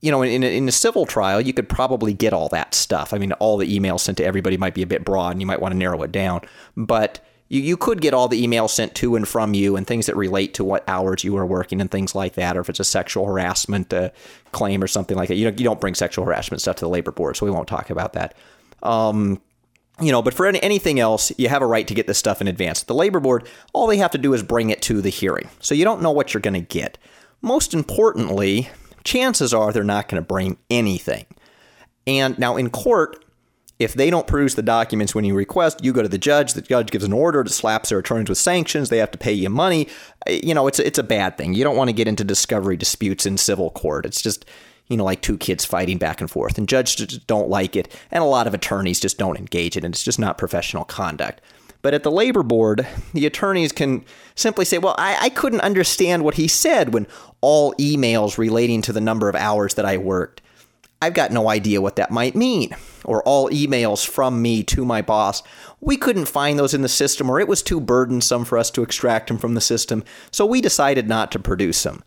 you 0.00 0.12
know, 0.12 0.22
in, 0.22 0.44
in 0.44 0.68
a 0.68 0.72
civil 0.72 1.06
trial, 1.06 1.40
you 1.40 1.52
could 1.52 1.68
probably 1.68 2.12
get 2.12 2.32
all 2.32 2.48
that 2.50 2.72
stuff. 2.72 3.12
I 3.12 3.18
mean, 3.18 3.32
all 3.32 3.56
the 3.56 3.78
emails 3.78 4.00
sent 4.00 4.18
to 4.18 4.24
everybody 4.24 4.56
might 4.56 4.74
be 4.74 4.82
a 4.82 4.86
bit 4.86 5.04
broad, 5.04 5.32
and 5.32 5.40
you 5.40 5.46
might 5.46 5.60
want 5.60 5.72
to 5.72 5.78
narrow 5.78 6.02
it 6.02 6.12
down. 6.12 6.42
But 6.76 7.20
you, 7.48 7.60
you 7.60 7.76
could 7.76 8.00
get 8.00 8.14
all 8.14 8.28
the 8.28 8.46
emails 8.46 8.70
sent 8.70 8.94
to 8.96 9.16
and 9.16 9.26
from 9.26 9.54
you 9.54 9.76
and 9.76 9.86
things 9.86 10.06
that 10.06 10.16
relate 10.16 10.54
to 10.54 10.64
what 10.64 10.88
hours 10.88 11.24
you 11.24 11.36
are 11.36 11.46
working 11.46 11.80
and 11.80 11.90
things 11.90 12.14
like 12.14 12.34
that, 12.34 12.56
or 12.56 12.60
if 12.60 12.68
it's 12.68 12.80
a 12.80 12.84
sexual 12.84 13.26
harassment 13.26 13.92
uh, 13.92 14.10
claim 14.52 14.82
or 14.82 14.86
something 14.86 15.16
like 15.16 15.28
that. 15.28 15.36
You, 15.36 15.50
know, 15.50 15.56
you 15.56 15.64
don't 15.64 15.80
bring 15.80 15.94
sexual 15.94 16.24
harassment 16.24 16.60
stuff 16.60 16.76
to 16.76 16.84
the 16.84 16.88
labor 16.88 17.10
board, 17.10 17.36
so 17.36 17.46
we 17.46 17.52
won't 17.52 17.68
talk 17.68 17.90
about 17.90 18.12
that. 18.12 18.36
Um, 18.82 19.40
you 20.00 20.12
know, 20.12 20.22
but 20.22 20.34
for 20.34 20.46
any, 20.46 20.62
anything 20.62 21.00
else, 21.00 21.32
you 21.38 21.48
have 21.48 21.62
a 21.62 21.66
right 21.66 21.88
to 21.88 21.94
get 21.94 22.06
this 22.06 22.18
stuff 22.18 22.40
in 22.40 22.48
advance. 22.48 22.84
The 22.84 22.94
labor 22.94 23.18
board, 23.18 23.48
all 23.72 23.86
they 23.86 23.96
have 23.96 24.12
to 24.12 24.18
do 24.18 24.32
is 24.32 24.42
bring 24.42 24.70
it 24.70 24.80
to 24.82 25.00
the 25.00 25.10
hearing. 25.10 25.48
So 25.60 25.74
you 25.74 25.84
don't 25.84 26.02
know 26.02 26.12
what 26.12 26.34
you're 26.34 26.40
going 26.40 26.54
to 26.54 26.60
get. 26.60 26.98
Most 27.42 27.74
importantly, 27.74 28.70
chances 29.04 29.52
are 29.52 29.72
they're 29.72 29.82
not 29.82 30.08
going 30.08 30.22
to 30.22 30.26
bring 30.26 30.58
anything. 30.70 31.26
And 32.06 32.38
now 32.38 32.56
in 32.56 32.70
court, 32.70 33.24
if 33.78 33.94
they 33.94 34.10
don't 34.10 34.26
produce 34.26 34.54
the 34.54 34.62
documents 34.62 35.14
when 35.14 35.24
you 35.24 35.34
request, 35.34 35.84
you 35.84 35.92
go 35.92 36.02
to 36.02 36.08
the 36.08 36.18
judge. 36.18 36.54
The 36.54 36.62
judge 36.62 36.90
gives 36.90 37.04
an 37.04 37.12
order 37.12 37.44
to 37.44 37.50
slaps 37.50 37.90
their 37.90 37.98
attorneys 37.98 38.28
with 38.28 38.38
sanctions. 38.38 38.88
They 38.88 38.98
have 38.98 39.12
to 39.12 39.18
pay 39.18 39.32
you 39.32 39.50
money. 39.50 39.88
Uh, 40.28 40.32
you 40.32 40.54
know, 40.54 40.66
it's 40.66 40.78
it's 40.78 40.98
a 40.98 41.04
bad 41.04 41.38
thing. 41.38 41.54
You 41.54 41.64
don't 41.64 41.76
want 41.76 41.88
to 41.88 41.94
get 41.94 42.08
into 42.08 42.24
discovery 42.24 42.76
disputes 42.76 43.24
in 43.24 43.38
civil 43.38 43.70
court. 43.70 44.04
It's 44.04 44.22
just 44.22 44.44
you 44.88 44.96
know, 44.96 45.04
like 45.04 45.20
two 45.20 45.36
kids 45.36 45.66
fighting 45.66 45.98
back 45.98 46.20
and 46.20 46.30
forth. 46.30 46.56
And 46.56 46.68
judges 46.68 47.18
don't 47.18 47.50
like 47.50 47.76
it, 47.76 47.94
and 48.10 48.22
a 48.22 48.26
lot 48.26 48.46
of 48.46 48.54
attorneys 48.54 49.00
just 49.00 49.18
don't 49.18 49.38
engage 49.38 49.76
it, 49.76 49.84
and 49.84 49.94
it's 49.94 50.02
just 50.02 50.18
not 50.18 50.38
professional 50.38 50.84
conduct. 50.84 51.40
But 51.80 51.94
at 51.94 52.02
the 52.02 52.10
labor 52.10 52.42
board, 52.42 52.86
the 53.12 53.26
attorneys 53.26 53.70
can 53.70 54.04
simply 54.34 54.64
say, 54.64 54.78
Well, 54.78 54.94
I, 54.98 55.16
I 55.20 55.28
couldn't 55.28 55.60
understand 55.60 56.24
what 56.24 56.34
he 56.34 56.48
said 56.48 56.92
when 56.92 57.06
all 57.40 57.74
emails 57.74 58.38
relating 58.38 58.82
to 58.82 58.92
the 58.92 59.00
number 59.00 59.28
of 59.28 59.36
hours 59.36 59.74
that 59.74 59.84
I 59.84 59.96
worked. 59.96 60.42
I've 61.00 61.14
got 61.14 61.30
no 61.30 61.48
idea 61.48 61.80
what 61.80 61.96
that 61.96 62.10
might 62.10 62.34
mean. 62.34 62.74
Or 63.04 63.22
all 63.22 63.48
emails 63.50 64.06
from 64.06 64.42
me 64.42 64.62
to 64.64 64.84
my 64.84 65.00
boss. 65.00 65.42
We 65.80 65.96
couldn't 65.96 66.26
find 66.26 66.58
those 66.58 66.74
in 66.74 66.82
the 66.82 66.88
system, 66.88 67.30
or 67.30 67.38
it 67.38 67.48
was 67.48 67.62
too 67.62 67.80
burdensome 67.80 68.44
for 68.44 68.58
us 68.58 68.70
to 68.72 68.82
extract 68.82 69.28
them 69.28 69.38
from 69.38 69.54
the 69.54 69.60
system, 69.60 70.02
so 70.32 70.44
we 70.44 70.60
decided 70.60 71.08
not 71.08 71.30
to 71.32 71.38
produce 71.38 71.82
them. 71.84 72.02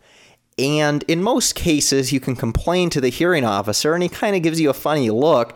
And 0.57 1.03
in 1.03 1.23
most 1.23 1.55
cases, 1.55 2.11
you 2.11 2.19
can 2.19 2.35
complain 2.35 2.89
to 2.89 3.01
the 3.01 3.09
hearing 3.09 3.45
officer, 3.45 3.93
and 3.93 4.03
he 4.03 4.09
kind 4.09 4.35
of 4.35 4.43
gives 4.43 4.59
you 4.59 4.69
a 4.69 4.73
funny 4.73 5.09
look. 5.09 5.55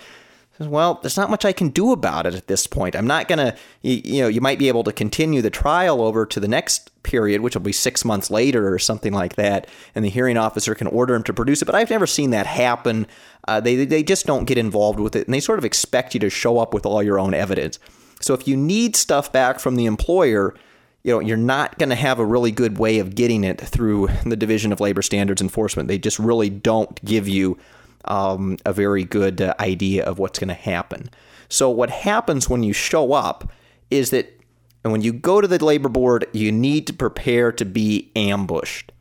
Well, 0.57 0.99
there's 1.01 1.17
not 1.17 1.29
much 1.29 1.43
I 1.43 1.51
can 1.51 1.69
do 1.69 1.91
about 1.91 2.25
it 2.25 2.33
at 2.33 2.47
this 2.47 2.65
point. 2.65 2.95
I'm 2.95 3.07
not 3.07 3.27
going 3.27 3.39
to, 3.39 3.57
you, 3.81 4.01
you, 4.05 4.21
know, 4.21 4.27
you 4.29 4.39
might 4.39 4.57
be 4.57 4.69
able 4.69 4.85
to 4.85 4.93
continue 4.93 5.41
the 5.41 5.49
trial 5.49 6.01
over 6.01 6.25
to 6.25 6.39
the 6.39 6.47
next 6.47 6.91
period, 7.03 7.41
which 7.41 7.55
will 7.55 7.61
be 7.61 7.73
six 7.73 8.05
months 8.05 8.31
later 8.31 8.73
or 8.73 8.79
something 8.79 9.11
like 9.11 9.35
that, 9.35 9.67
and 9.93 10.05
the 10.05 10.09
hearing 10.09 10.37
officer 10.37 10.73
can 10.73 10.87
order 10.87 11.13
him 11.13 11.23
to 11.23 11.33
produce 11.33 11.61
it. 11.61 11.65
But 11.65 11.75
I've 11.75 11.89
never 11.89 12.07
seen 12.07 12.29
that 12.29 12.45
happen. 12.45 13.05
Uh, 13.47 13.59
they, 13.59 13.83
they 13.83 14.01
just 14.01 14.25
don't 14.25 14.45
get 14.45 14.57
involved 14.57 14.99
with 14.99 15.15
it, 15.15 15.27
and 15.27 15.33
they 15.33 15.41
sort 15.41 15.59
of 15.59 15.65
expect 15.65 16.13
you 16.13 16.21
to 16.21 16.29
show 16.29 16.57
up 16.57 16.73
with 16.73 16.85
all 16.85 17.03
your 17.03 17.19
own 17.19 17.33
evidence. 17.33 17.77
So 18.21 18.33
if 18.33 18.47
you 18.47 18.55
need 18.55 18.95
stuff 18.95 19.31
back 19.33 19.59
from 19.59 19.75
the 19.75 19.85
employer, 19.85 20.55
you 21.03 21.11
know, 21.11 21.19
you're 21.19 21.37
not 21.37 21.77
going 21.77 21.89
to 21.89 21.95
have 21.95 22.17
a 22.17 22.25
really 22.25 22.51
good 22.51 22.79
way 22.79 22.99
of 22.99 23.13
getting 23.13 23.43
it 23.43 23.59
through 23.59 24.07
the 24.25 24.37
Division 24.37 24.71
of 24.71 24.79
Labor 24.79 25.01
Standards 25.01 25.41
Enforcement. 25.41 25.89
They 25.89 25.99
just 25.99 26.17
really 26.17 26.49
don't 26.49 27.03
give 27.03 27.27
you 27.27 27.59
um, 28.07 28.57
a 28.65 28.73
very 28.73 29.03
good 29.03 29.41
uh, 29.41 29.53
idea 29.59 30.03
of 30.03 30.19
what's 30.19 30.39
going 30.39 30.49
to 30.49 30.53
happen. 30.53 31.09
So, 31.49 31.69
what 31.69 31.89
happens 31.89 32.49
when 32.49 32.63
you 32.63 32.73
show 32.73 33.13
up 33.13 33.51
is 33.91 34.09
that 34.11 34.31
and 34.85 34.91
when 34.91 35.01
you 35.01 35.13
go 35.13 35.41
to 35.41 35.47
the 35.47 35.63
labor 35.65 35.89
board, 35.89 36.27
you 36.31 36.51
need 36.51 36.85
to 36.85 36.93
prepare 36.93 37.51
to 37.53 37.65
be 37.65 38.11
ambushed. 38.15 38.91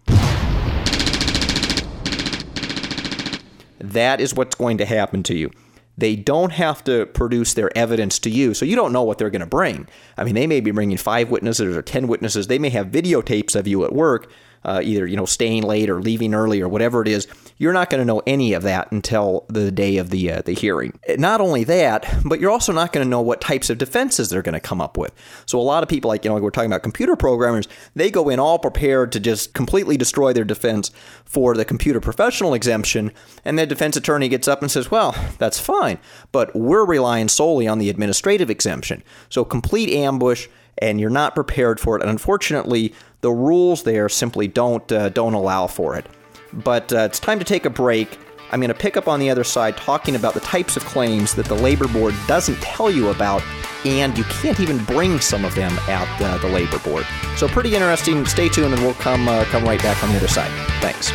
That 3.78 4.18
is 4.18 4.32
what's 4.32 4.54
going 4.54 4.78
to 4.78 4.86
happen 4.86 5.22
to 5.24 5.34
you. 5.34 5.50
They 5.98 6.16
don't 6.16 6.52
have 6.52 6.82
to 6.84 7.04
produce 7.04 7.52
their 7.52 7.76
evidence 7.76 8.18
to 8.20 8.30
you, 8.30 8.54
so 8.54 8.64
you 8.64 8.76
don't 8.76 8.94
know 8.94 9.02
what 9.02 9.18
they're 9.18 9.28
going 9.28 9.40
to 9.40 9.46
bring. 9.46 9.86
I 10.16 10.24
mean, 10.24 10.34
they 10.34 10.46
may 10.46 10.60
be 10.60 10.70
bringing 10.70 10.96
five 10.96 11.30
witnesses 11.30 11.76
or 11.76 11.82
10 11.82 12.08
witnesses. 12.08 12.46
They 12.46 12.58
may 12.58 12.70
have 12.70 12.86
videotapes 12.86 13.54
of 13.54 13.68
you 13.68 13.84
at 13.84 13.92
work, 13.92 14.30
uh, 14.64 14.80
either 14.82 15.06
you 15.06 15.16
know 15.16 15.26
staying 15.26 15.62
late 15.62 15.90
or 15.90 16.00
leaving 16.00 16.34
early 16.34 16.60
or 16.60 16.68
whatever 16.68 17.02
it 17.02 17.08
is, 17.08 17.26
you're 17.58 17.72
not 17.72 17.90
going 17.90 18.00
to 18.00 18.04
know 18.04 18.22
any 18.26 18.52
of 18.52 18.62
that 18.62 18.90
until 18.92 19.44
the 19.48 19.70
day 19.70 19.98
of 19.98 20.10
the 20.10 20.30
uh, 20.30 20.42
the 20.42 20.52
hearing. 20.52 20.98
Not 21.16 21.40
only 21.40 21.64
that, 21.64 22.12
but 22.24 22.40
you're 22.40 22.50
also 22.50 22.72
not 22.72 22.92
going 22.92 23.04
to 23.04 23.08
know 23.08 23.20
what 23.20 23.40
types 23.40 23.70
of 23.70 23.78
defenses 23.78 24.28
they're 24.28 24.42
going 24.42 24.54
to 24.54 24.60
come 24.60 24.80
up 24.80 24.96
with. 24.96 25.12
So 25.46 25.58
a 25.58 25.62
lot 25.62 25.82
of 25.82 25.88
people, 25.88 26.08
like 26.08 26.24
you 26.24 26.30
know, 26.30 26.36
we're 26.38 26.50
talking 26.50 26.70
about 26.70 26.82
computer 26.82 27.16
programmers, 27.16 27.68
they 27.94 28.10
go 28.10 28.28
in 28.28 28.40
all 28.40 28.58
prepared 28.58 29.12
to 29.12 29.20
just 29.20 29.54
completely 29.54 29.96
destroy 29.96 30.32
their 30.32 30.44
defense 30.44 30.90
for 31.24 31.54
the 31.54 31.64
computer 31.64 32.00
professional 32.00 32.54
exemption, 32.54 33.12
and 33.44 33.58
the 33.58 33.66
defense 33.66 33.96
attorney 33.96 34.28
gets 34.28 34.48
up 34.48 34.62
and 34.62 34.70
says, 34.70 34.90
"Well, 34.90 35.14
that's 35.38 35.60
fine, 35.60 35.98
but 36.32 36.54
we're 36.54 36.84
relying 36.84 37.28
solely 37.28 37.68
on 37.68 37.78
the 37.78 37.90
administrative 37.90 38.50
exemption." 38.50 39.02
So 39.28 39.44
complete 39.44 39.90
ambush 39.90 40.48
and 40.78 41.00
you're 41.00 41.10
not 41.10 41.34
prepared 41.34 41.80
for 41.80 41.96
it. 41.96 42.02
And 42.02 42.10
unfortunately, 42.10 42.94
the 43.24 43.32
rules 43.32 43.84
there 43.84 44.06
simply 44.10 44.46
don't 44.46 44.92
uh, 44.92 45.08
don't 45.08 45.32
allow 45.32 45.66
for 45.66 45.96
it. 45.96 46.04
But 46.52 46.92
uh, 46.92 47.08
it's 47.08 47.18
time 47.18 47.38
to 47.38 47.44
take 47.44 47.64
a 47.64 47.70
break. 47.70 48.18
I'm 48.52 48.60
going 48.60 48.68
to 48.68 48.78
pick 48.78 48.98
up 48.98 49.08
on 49.08 49.18
the 49.18 49.30
other 49.30 49.44
side 49.44 49.78
talking 49.78 50.14
about 50.14 50.34
the 50.34 50.40
types 50.40 50.76
of 50.76 50.84
claims 50.84 51.34
that 51.34 51.46
the 51.46 51.54
labor 51.54 51.88
board 51.88 52.14
doesn't 52.28 52.56
tell 52.56 52.90
you 52.90 53.08
about, 53.08 53.42
and 53.86 54.16
you 54.18 54.24
can't 54.24 54.60
even 54.60 54.84
bring 54.84 55.20
some 55.20 55.46
of 55.46 55.54
them 55.54 55.72
at 55.88 56.20
uh, 56.20 56.36
the 56.38 56.48
labor 56.48 56.78
board. 56.80 57.06
So 57.36 57.48
pretty 57.48 57.74
interesting. 57.74 58.26
Stay 58.26 58.50
tuned, 58.50 58.74
and 58.74 58.82
we'll 58.82 58.92
come 58.94 59.26
uh, 59.26 59.44
come 59.46 59.64
right 59.64 59.82
back 59.82 60.04
on 60.04 60.10
the 60.10 60.18
other 60.18 60.28
side. 60.28 60.50
Thanks. 60.82 61.10